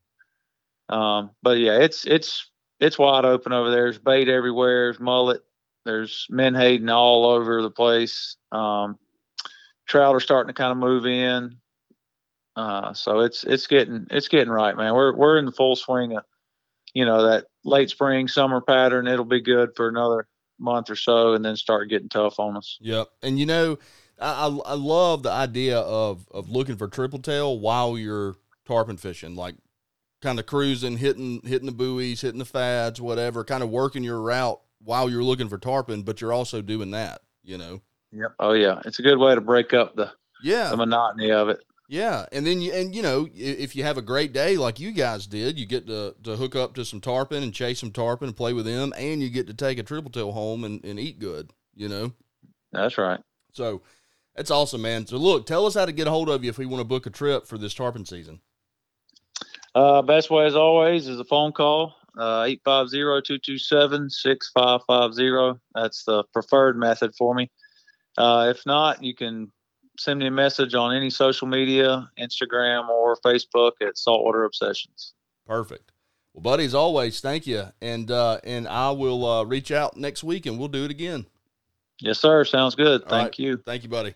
Um. 0.89 1.31
But 1.43 1.59
yeah, 1.59 1.79
it's 1.79 2.07
it's 2.07 2.51
it's 2.81 2.99
wide 2.99 3.25
open 3.25 3.53
over 3.53 3.71
there. 3.71 3.85
There's 3.85 3.99
bait 3.99 4.29
everywhere. 4.29 4.87
There's 4.87 5.01
mullet. 5.01 5.43
There's 5.85 6.27
menhaden 6.29 6.91
all 6.91 7.27
over 7.27 7.63
the 7.63 7.71
place. 7.71 8.37
Um. 8.51 8.99
Trout 9.87 10.15
are 10.15 10.21
starting 10.21 10.49
to 10.49 10.55
kind 10.55 10.73
of 10.73 10.77
move 10.77 11.07
in. 11.07 11.57
Uh, 12.57 12.93
so 12.93 13.21
it's 13.21 13.45
it's 13.45 13.69
getting 13.69 14.07
it's 14.11 14.27
getting 14.27 14.53
right, 14.53 14.77
man. 14.77 14.93
We're 14.93 15.15
we're 15.15 15.39
in 15.39 15.45
the 15.45 15.53
full 15.53 15.77
swing 15.77 16.17
of, 16.17 16.25
you 16.93 17.05
know, 17.05 17.23
that 17.29 17.47
late 17.65 17.89
spring 17.89 18.27
summer 18.27 18.61
pattern. 18.61 19.07
It'll 19.07 19.25
be 19.25 19.41
good 19.41 19.71
for 19.77 19.89
another 19.89 20.27
month 20.59 20.91
or 20.91 20.97
so, 20.97 21.35
and 21.35 21.45
then 21.45 21.57
start 21.57 21.89
getting 21.89 22.09
tough 22.09 22.39
on 22.39 22.57
us. 22.57 22.79
Yep. 22.81 23.09
And 23.23 23.39
you 23.39 23.47
know, 23.47 23.79
I 24.21 24.47
I, 24.47 24.75
love 24.75 25.23
the 25.23 25.31
idea 25.31 25.79
of 25.79 26.27
of 26.31 26.51
looking 26.51 26.77
for 26.77 26.89
triple 26.89 27.19
tail 27.21 27.59
while 27.59 27.97
you're 27.99 28.37
tarpon 28.67 28.97
fishing, 28.97 29.37
like 29.37 29.57
kind 30.21 30.39
of 30.39 30.47
cruising, 30.47 30.97
hitting 30.99 31.41
hitting 31.45 31.67
the 31.67 31.73
buoys, 31.73 32.21
hitting 32.21 32.39
the 32.39 32.45
fads, 32.45 33.01
whatever, 33.01 33.45
kind 33.45 33.63
of 33.63 33.71
working 33.71 34.03
your 34.03 34.21
route 34.21 34.61
while 34.83 35.09
you're 35.11 35.25
looking 35.25 35.49
for 35.49 35.59
tarpon, 35.59 36.03
but 36.03 36.21
you're 36.21 36.33
also 36.33 36.63
doing 36.63 36.91
that. 36.93 37.23
You 37.43 37.59
know. 37.59 37.83
Yep. 38.13 38.35
Oh 38.39 38.53
yeah, 38.53 38.81
it's 38.85 38.99
a 38.99 39.03
good 39.03 39.19
way 39.19 39.35
to 39.35 39.41
break 39.41 39.75
up 39.75 39.95
the, 39.95 40.11
Yeah. 40.43 40.71
the 40.71 40.77
monotony 40.77 41.31
of 41.31 41.49
it. 41.51 41.61
Yeah, 41.91 42.27
and 42.33 42.47
then 42.47 42.61
you 42.61 42.71
and 42.73 42.95
you 42.95 43.01
know 43.01 43.29
if 43.35 43.75
you 43.75 43.83
have 43.83 43.97
a 43.97 44.03
great 44.03 44.35
day 44.35 44.59
like 44.59 44.79
you 44.79 44.93
guys 44.93 45.27
did, 45.27 45.59
you 45.59 45.65
get 45.65 45.87
to 45.87 46.15
to 46.23 46.37
hook 46.37 46.55
up 46.55 46.75
to 46.75 46.85
some 46.85 47.01
tarpon 47.01 47.43
and 47.43 47.55
chase 47.55 47.81
some 47.81 47.93
tarpon 47.93 48.29
and 48.29 48.37
play 48.37 48.53
with 48.53 48.67
them, 48.67 48.93
and 48.97 49.23
you 49.23 49.31
get 49.31 49.47
to 49.47 49.55
take 49.55 49.79
a 49.79 49.83
triple 49.83 50.11
tail 50.11 50.33
home 50.33 50.65
and, 50.65 50.85
and 50.85 51.01
eat 51.01 51.19
good. 51.19 51.51
You 51.75 51.89
know, 51.89 52.13
That's 52.73 52.99
right. 52.99 53.21
so 53.53 53.81
that's 54.37 54.51
awesome, 54.51 54.83
man. 54.83 55.07
So 55.07 55.17
look, 55.17 55.47
tell 55.47 55.65
us 55.65 55.73
how 55.75 55.87
to 55.87 55.93
get 55.93 56.07
a 56.07 56.11
hold 56.11 56.29
of 56.29 56.45
you 56.45 56.51
if 56.51 56.59
we 56.59 56.67
want 56.67 56.81
to 56.81 56.85
book 56.85 57.07
a 57.07 57.11
trip 57.11 57.47
for 57.47 57.57
this 57.57 57.73
tarpon 57.73 58.05
season. 58.05 58.41
Uh, 59.75 60.03
best 60.03 60.31
way 60.31 60.45
as 60.47 60.55
always 60.57 61.09
is 61.09 61.19
a 61.19 61.25
phone 61.25 61.53
call. 61.53 61.95
Uh, 62.19 62.43
850-227-6550. 62.67 65.59
That's 65.75 66.05
the 66.05 66.25
preferred 66.33 66.77
method 66.77 67.15
for 67.17 67.35
me. 67.35 67.51
Uh, 68.17 68.53
if 68.55 68.65
not, 68.67 69.03
you 69.03 69.15
can 69.15 69.51
send 69.99 70.21
me 70.21 70.27
a 70.27 70.31
message 70.31 70.75
on 70.75 70.95
any 70.95 71.11
social 71.11 71.47
media, 71.47 72.09
Instagram 72.19 72.89
or 72.89 73.17
Facebook 73.17 73.73
at 73.81 73.99
Saltwater 73.99 74.45
Obsessions. 74.45 75.15
Perfect. 75.47 75.93
Well, 76.35 76.43
buddy, 76.43 76.65
as 76.65 76.75
always, 76.75 77.21
thank 77.21 77.47
you, 77.47 77.65
and 77.81 78.11
uh, 78.11 78.41
and 78.45 78.69
I 78.69 78.91
will 78.93 79.27
uh, 79.27 79.45
reach 79.45 79.73
out 79.73 79.97
next 79.97 80.23
week 80.23 80.47
and 80.47 80.59
we'll 80.59 80.69
do 80.69 80.85
it 80.85 80.91
again. 80.91 81.27
Yes, 82.01 82.19
sir. 82.19 82.45
Sounds 82.45 82.75
good. 82.75 83.03
All 83.03 83.09
Thank 83.09 83.25
right. 83.25 83.39
you. 83.39 83.57
Thank 83.67 83.83
you, 83.83 83.89
buddy. 83.89 84.15